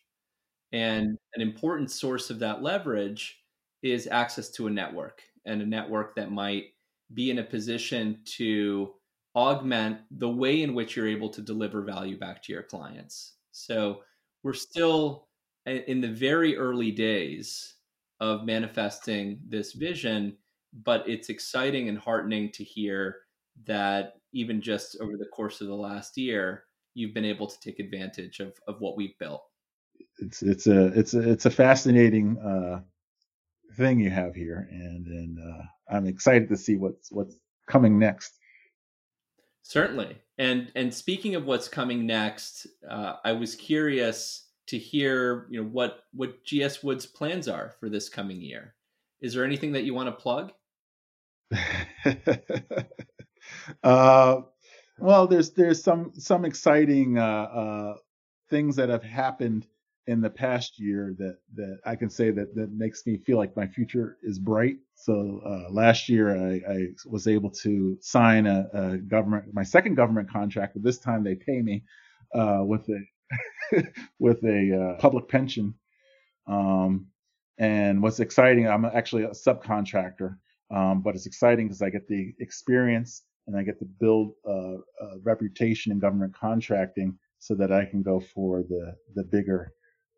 and 0.71 1.17
an 1.35 1.41
important 1.41 1.91
source 1.91 2.29
of 2.29 2.39
that 2.39 2.61
leverage 2.61 3.39
is 3.81 4.07
access 4.11 4.49
to 4.51 4.67
a 4.67 4.71
network 4.71 5.21
and 5.45 5.61
a 5.61 5.65
network 5.65 6.15
that 6.15 6.31
might 6.31 6.65
be 7.13 7.29
in 7.29 7.39
a 7.39 7.43
position 7.43 8.19
to 8.25 8.93
augment 9.35 9.99
the 10.11 10.29
way 10.29 10.63
in 10.63 10.73
which 10.73 10.95
you're 10.95 11.07
able 11.07 11.29
to 11.29 11.41
deliver 11.41 11.81
value 11.81 12.17
back 12.17 12.41
to 12.43 12.51
your 12.51 12.63
clients. 12.63 13.35
So 13.51 14.01
we're 14.43 14.53
still 14.53 15.27
in 15.65 16.01
the 16.01 16.11
very 16.11 16.57
early 16.57 16.91
days 16.91 17.75
of 18.19 18.45
manifesting 18.45 19.39
this 19.47 19.73
vision, 19.73 20.35
but 20.83 21.07
it's 21.07 21.29
exciting 21.29 21.89
and 21.89 21.97
heartening 21.97 22.51
to 22.53 22.63
hear 22.63 23.17
that 23.65 24.15
even 24.35 24.61
just 24.61 24.97
over 25.01 25.17
the 25.17 25.25
course 25.25 25.61
of 25.61 25.67
the 25.67 25.75
last 25.75 26.17
year, 26.17 26.65
you've 26.93 27.13
been 27.13 27.25
able 27.25 27.47
to 27.47 27.59
take 27.61 27.79
advantage 27.79 28.39
of, 28.41 28.53
of 28.67 28.75
what 28.79 28.97
we've 28.97 29.17
built. 29.17 29.43
It's 30.19 30.43
it's 30.43 30.67
a 30.67 30.87
it's 30.87 31.13
a 31.13 31.31
it's 31.31 31.45
a 31.45 31.49
fascinating 31.49 32.37
uh, 32.37 32.81
thing 33.77 33.99
you 33.99 34.09
have 34.09 34.35
here, 34.35 34.67
and 34.69 35.07
and 35.07 35.39
uh, 35.39 35.63
I'm 35.89 36.05
excited 36.05 36.49
to 36.49 36.57
see 36.57 36.75
what's 36.75 37.11
what's 37.11 37.37
coming 37.67 37.97
next. 37.97 38.33
Certainly, 39.63 40.17
and 40.37 40.71
and 40.75 40.93
speaking 40.93 41.35
of 41.35 41.45
what's 41.45 41.69
coming 41.69 42.05
next, 42.05 42.67
uh, 42.89 43.15
I 43.23 43.31
was 43.31 43.55
curious 43.55 44.49
to 44.67 44.77
hear 44.77 45.47
you 45.49 45.61
know 45.61 45.69
what 45.69 46.03
what 46.13 46.43
GS 46.45 46.83
Wood's 46.83 47.05
plans 47.05 47.47
are 47.47 47.73
for 47.79 47.89
this 47.89 48.09
coming 48.09 48.41
year. 48.41 48.75
Is 49.21 49.33
there 49.33 49.45
anything 49.45 49.71
that 49.73 49.85
you 49.85 49.93
want 49.93 50.07
to 50.07 50.21
plug? 50.21 50.51
uh, 53.83 54.41
well, 54.97 55.27
there's 55.27 55.51
there's 55.51 55.83
some 55.83 56.11
some 56.17 56.45
exciting 56.45 57.17
uh, 57.17 57.23
uh, 57.23 57.93
things 58.49 58.75
that 58.77 58.89
have 58.89 59.03
happened 59.03 59.67
in 60.07 60.21
the 60.21 60.29
past 60.29 60.79
year 60.79 61.15
that 61.17 61.37
that 61.55 61.79
I 61.85 61.95
can 61.95 62.09
say 62.09 62.31
that 62.31 62.55
that 62.55 62.71
makes 62.71 63.05
me 63.05 63.17
feel 63.17 63.37
like 63.37 63.55
my 63.55 63.67
future 63.67 64.17
is 64.23 64.39
bright. 64.39 64.77
So 64.95 65.41
uh, 65.45 65.71
last 65.71 66.09
year 66.09 66.35
I, 66.35 66.61
I, 66.71 66.87
was 67.05 67.27
able 67.27 67.49
to 67.49 67.97
sign 68.01 68.45
a, 68.47 68.67
a, 68.73 68.97
government 68.97 69.53
my 69.53 69.63
second 69.63 69.95
government 69.95 70.29
contract, 70.29 70.73
but 70.73 70.83
this 70.83 70.99
time 70.99 71.23
they 71.23 71.35
pay 71.35 71.61
me 71.61 71.83
uh, 72.33 72.61
with 72.63 72.87
a 72.89 73.83
with 74.19 74.43
a 74.43 74.95
uh, 74.95 75.01
public 75.01 75.27
pension. 75.27 75.73
Um, 76.47 77.07
and 77.57 78.01
what's 78.01 78.19
exciting, 78.19 78.67
I'm 78.67 78.85
actually 78.85 79.23
a 79.23 79.29
subcontractor, 79.29 80.37
um, 80.69 81.01
but 81.01 81.15
it's 81.15 81.25
exciting 81.25 81.67
because 81.67 81.81
I 81.81 81.89
get 81.89 82.07
the 82.07 82.33
experience 82.39 83.23
and 83.47 83.57
I 83.57 83.63
get 83.63 83.79
to 83.79 83.85
build 83.85 84.33
a, 84.45 84.49
a 84.51 85.19
reputation 85.23 85.91
in 85.91 85.99
government 85.99 86.35
contracting 86.35 87.17
so 87.39 87.55
that 87.55 87.71
I 87.71 87.85
can 87.85 88.01
go 88.01 88.19
for 88.19 88.63
the 88.63 88.95
the 89.13 89.23
bigger 89.23 89.73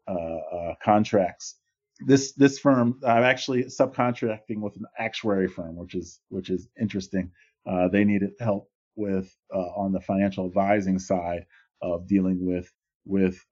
uh, 0.08 0.14
uh, 0.14 0.74
contracts. 0.84 1.56
This 2.00 2.34
this 2.34 2.60
firm, 2.60 3.00
I'm 3.06 3.24
actually 3.24 3.66
subcontracting 3.66 4.62
with 4.62 4.76
an 4.78 4.86
actuary 4.98 5.48
firm, 5.48 5.76
which 5.76 5.96
is 5.96 6.20
which 6.30 6.50
is 6.50 6.68
interesting. 6.80 7.32
Uh, 7.70 7.90
they 7.90 8.06
needed 8.06 8.32
help 8.40 8.70
with 8.96 9.36
on 9.52 9.92
the 9.92 10.02
financial 10.02 10.46
advising 10.46 11.00
side 11.00 11.46
of 11.82 12.08
dealing 12.08 12.46
with 12.46 12.72
with 13.06 13.44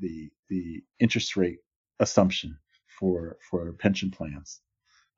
the 0.00 0.30
the 0.48 0.82
interest 1.00 1.36
rate 1.36 1.58
assumption 2.00 2.56
for 2.98 3.38
for 3.50 3.72
pension 3.72 4.10
plans. 4.10 4.60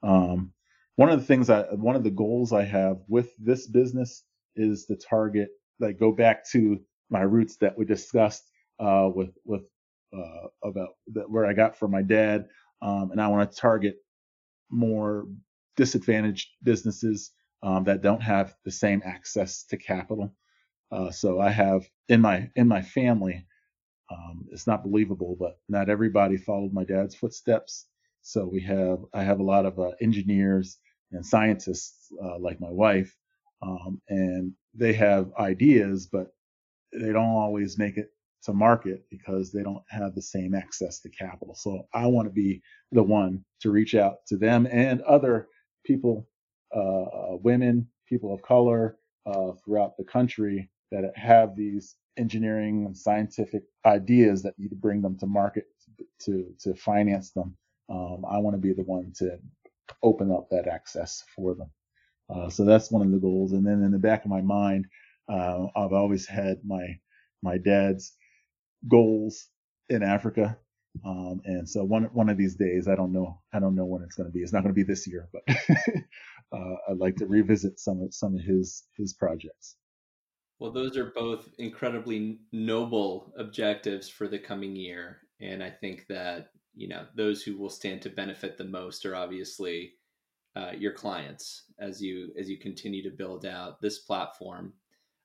Um, 0.02 0.52
one 0.98 1.10
of 1.10 1.20
the 1.20 1.26
things 1.26 1.50
I 1.50 1.62
one 1.74 1.96
of 1.96 2.04
the 2.04 2.12
goals 2.12 2.52
I 2.54 2.64
have 2.64 2.98
with 3.08 3.30
this 3.38 3.68
business 3.68 4.24
is 4.56 4.86
to 4.86 4.96
target 4.96 5.50
like 5.80 6.00
go 6.00 6.12
back 6.12 6.48
to 6.52 6.80
my 7.10 7.22
roots 7.22 7.58
that 7.58 7.78
we 7.78 7.86
discussed 7.86 8.44
uh, 8.80 9.10
with 9.14 9.30
with 9.46 9.62
uh, 10.16 10.48
about 10.64 10.90
that 11.14 11.30
where 11.30 11.46
I 11.46 11.54
got 11.54 11.78
from 11.78 11.92
my 11.92 12.02
dad, 12.02 12.48
um, 12.82 13.12
and 13.12 13.22
I 13.22 13.28
want 13.28 13.52
to 13.52 13.58
target 13.58 13.96
more 14.70 15.26
disadvantaged 15.76 16.48
businesses 16.62 17.32
um, 17.62 17.84
that 17.84 18.02
don't 18.02 18.22
have 18.22 18.54
the 18.64 18.72
same 18.72 19.02
access 19.04 19.64
to 19.66 19.78
capital. 19.78 20.34
Uh, 20.92 21.10
so 21.10 21.40
I 21.40 21.50
have 21.50 21.88
in 22.08 22.20
my 22.22 22.50
in 22.56 22.68
my 22.68 22.82
family, 22.82 23.46
um, 24.10 24.46
it's 24.52 24.66
not 24.66 24.84
believable, 24.84 25.36
but 25.38 25.58
not 25.68 25.90
everybody 25.90 26.36
followed 26.36 26.72
my 26.72 26.84
dad's 26.84 27.14
footsteps. 27.14 27.86
So 28.22 28.46
we 28.46 28.62
have 28.62 29.00
I 29.14 29.24
have 29.24 29.40
a 29.40 29.44
lot 29.44 29.66
of 29.66 29.78
uh, 29.78 29.92
engineers 30.02 30.78
and 31.12 31.24
scientists 31.26 32.12
uh, 32.22 32.38
like 32.38 32.60
my 32.60 32.70
wife, 32.70 33.14
um, 33.62 34.00
and 34.08 34.52
they 34.74 34.92
have 34.94 35.30
ideas, 35.38 36.08
but 36.10 36.28
they 36.92 37.12
don't 37.12 37.16
always 37.18 37.78
make 37.78 37.98
it 37.98 38.10
to 38.44 38.54
market 38.54 39.04
because 39.10 39.52
they 39.52 39.62
don't 39.62 39.84
have 39.90 40.16
the 40.16 40.22
same 40.22 40.54
access 40.54 41.00
to 41.00 41.10
capital. 41.10 41.54
So 41.54 41.88
I 41.94 42.08
want 42.08 42.28
to 42.28 42.34
be 42.34 42.62
the 42.92 43.04
one 43.04 43.44
to 43.62 43.70
reach 43.70 43.94
out 43.96 44.18
to 44.28 44.38
them 44.38 44.66
and 44.70 45.02
other 45.02 45.48
people, 45.84 46.28
uh, 46.74 47.02
uh, 47.04 47.36
women, 47.42 47.88
people 48.08 48.34
of 48.34 48.42
color 48.42 48.98
uh, 49.26 49.52
throughout 49.64 49.98
the 49.98 50.04
country 50.04 50.70
that 50.92 51.12
have 51.16 51.56
these 51.56 51.96
engineering 52.18 52.86
and 52.86 52.96
scientific 52.98 53.64
ideas 53.86 54.42
that 54.42 54.58
need 54.58 54.70
to 54.70 54.76
bring 54.76 55.02
them 55.02 55.18
to 55.18 55.26
market 55.26 55.64
to 56.22 56.46
to 56.60 56.74
finance 56.74 57.32
them. 57.32 57.56
Um, 57.90 58.24
I 58.30 58.38
want 58.38 58.54
to 58.54 58.60
be 58.60 58.74
the 58.74 58.84
one 58.84 59.12
to 59.18 59.38
open 60.02 60.30
up 60.30 60.48
that 60.50 60.68
access 60.68 61.24
for 61.34 61.54
them. 61.54 61.70
Uh, 62.30 62.50
so 62.50 62.64
that's 62.64 62.90
one 62.90 63.02
of 63.02 63.10
the 63.10 63.18
goals. 63.18 63.52
And 63.52 63.66
then 63.66 63.82
in 63.82 63.90
the 63.90 63.98
back 63.98 64.24
of 64.24 64.30
my 64.30 64.42
mind, 64.42 64.86
uh, 65.28 65.66
I've 65.76 65.92
always 65.92 66.26
had 66.26 66.58
my 66.64 66.98
my 67.42 67.58
dad's 67.58 68.14
goals 68.88 69.48
in 69.88 70.02
Africa. 70.02 70.58
Um, 71.04 71.40
and 71.44 71.68
so 71.68 71.84
one 71.84 72.04
one 72.12 72.28
of 72.28 72.36
these 72.36 72.56
days, 72.56 72.88
I 72.88 72.94
don't 72.94 73.12
know, 73.12 73.40
I 73.52 73.60
don't 73.60 73.74
know 73.74 73.84
when 73.84 74.02
it's 74.02 74.16
going 74.16 74.28
to 74.28 74.32
be. 74.32 74.40
It's 74.40 74.52
not 74.52 74.62
going 74.62 74.74
to 74.74 74.78
be 74.78 74.82
this 74.84 75.06
year, 75.06 75.28
but 75.32 75.42
uh, 76.52 76.74
I'd 76.88 76.98
like 76.98 77.16
to 77.16 77.26
revisit 77.26 77.78
some 77.78 78.02
of 78.02 78.14
some 78.14 78.34
of 78.34 78.40
his 78.40 78.84
his 78.96 79.14
projects. 79.14 79.76
Well, 80.58 80.72
those 80.72 80.96
are 80.96 81.12
both 81.14 81.48
incredibly 81.58 82.40
noble 82.52 83.32
objectives 83.38 84.08
for 84.08 84.26
the 84.26 84.40
coming 84.40 84.74
year, 84.74 85.18
and 85.40 85.62
I 85.62 85.70
think 85.70 86.06
that 86.08 86.50
you 86.78 86.88
know 86.88 87.04
those 87.14 87.42
who 87.42 87.56
will 87.56 87.70
stand 87.70 88.00
to 88.02 88.10
benefit 88.10 88.56
the 88.56 88.64
most 88.64 89.04
are 89.04 89.16
obviously 89.16 89.92
uh, 90.56 90.72
your 90.76 90.92
clients 90.92 91.64
as 91.78 92.00
you 92.00 92.32
as 92.38 92.48
you 92.48 92.56
continue 92.58 93.02
to 93.02 93.16
build 93.16 93.44
out 93.44 93.80
this 93.80 93.98
platform 93.98 94.72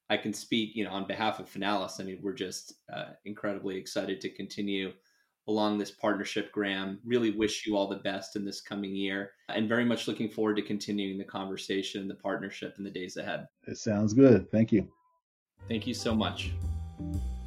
I 0.10 0.18
can 0.18 0.34
speak, 0.34 0.76
you 0.76 0.84
know, 0.84 0.92
on 0.92 1.08
behalf 1.08 1.40
of 1.40 1.50
Finalis. 1.50 2.00
I 2.00 2.04
mean, 2.04 2.20
we're 2.22 2.34
just 2.34 2.74
uh, 2.94 3.14
incredibly 3.26 3.78
excited 3.78 4.22
to 4.22 4.30
continue 4.30 4.92
along 5.48 5.78
this 5.78 5.92
partnership, 5.92 6.52
Graeme. 6.52 7.00
Really 7.04 7.32
wish 7.32 7.66
you 7.66 7.76
all 7.76 7.88
the 7.88 7.98
best 7.98 8.36
in 8.36 8.46
this 8.46 8.62
coming 8.62 8.96
year 8.96 9.32
and 9.50 9.68
very 9.68 9.86
much 9.86 10.08
looking 10.08 10.30
forward 10.30 10.56
to 10.58 10.62
continuing 10.62 11.18
the 11.18 11.24
conversation, 11.24 12.08
the 12.08 12.16
partnership 12.16 12.76
in 12.78 12.84
the 12.84 12.92
days 12.92 13.18
ahead. 13.18 13.48
It 13.68 13.78
sounds 13.78 14.14
good. 14.14 14.52
Thank 14.52 14.72
you. 14.72 14.88
Thank 15.68 15.88
you 15.88 15.94
so 15.94 16.14
much. 16.14 16.52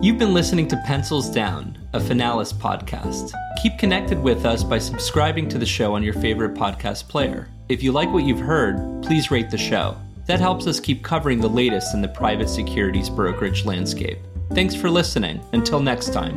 You've 0.00 0.16
been 0.16 0.32
listening 0.32 0.68
to 0.68 0.80
Pencils 0.86 1.28
Down, 1.28 1.76
a 1.92 1.98
Finalis 1.98 2.54
podcast. 2.54 3.32
Keep 3.60 3.78
connected 3.78 4.22
with 4.22 4.46
us 4.46 4.62
by 4.62 4.78
subscribing 4.78 5.48
to 5.48 5.58
the 5.58 5.66
show 5.66 5.92
on 5.96 6.04
your 6.04 6.14
favorite 6.14 6.54
podcast 6.54 7.08
player. 7.08 7.48
If 7.68 7.82
you 7.82 7.90
like 7.90 8.12
what 8.12 8.22
you've 8.22 8.38
heard, 8.38 9.02
please 9.02 9.32
rate 9.32 9.50
the 9.50 9.58
show. 9.58 9.96
That 10.26 10.38
helps 10.38 10.68
us 10.68 10.78
keep 10.78 11.02
covering 11.02 11.40
the 11.40 11.48
latest 11.48 11.94
in 11.94 12.00
the 12.00 12.06
private 12.06 12.48
securities 12.48 13.10
brokerage 13.10 13.64
landscape. 13.64 14.18
Thanks 14.52 14.76
for 14.76 14.88
listening. 14.88 15.40
Until 15.52 15.80
next 15.80 16.12
time. 16.12 16.36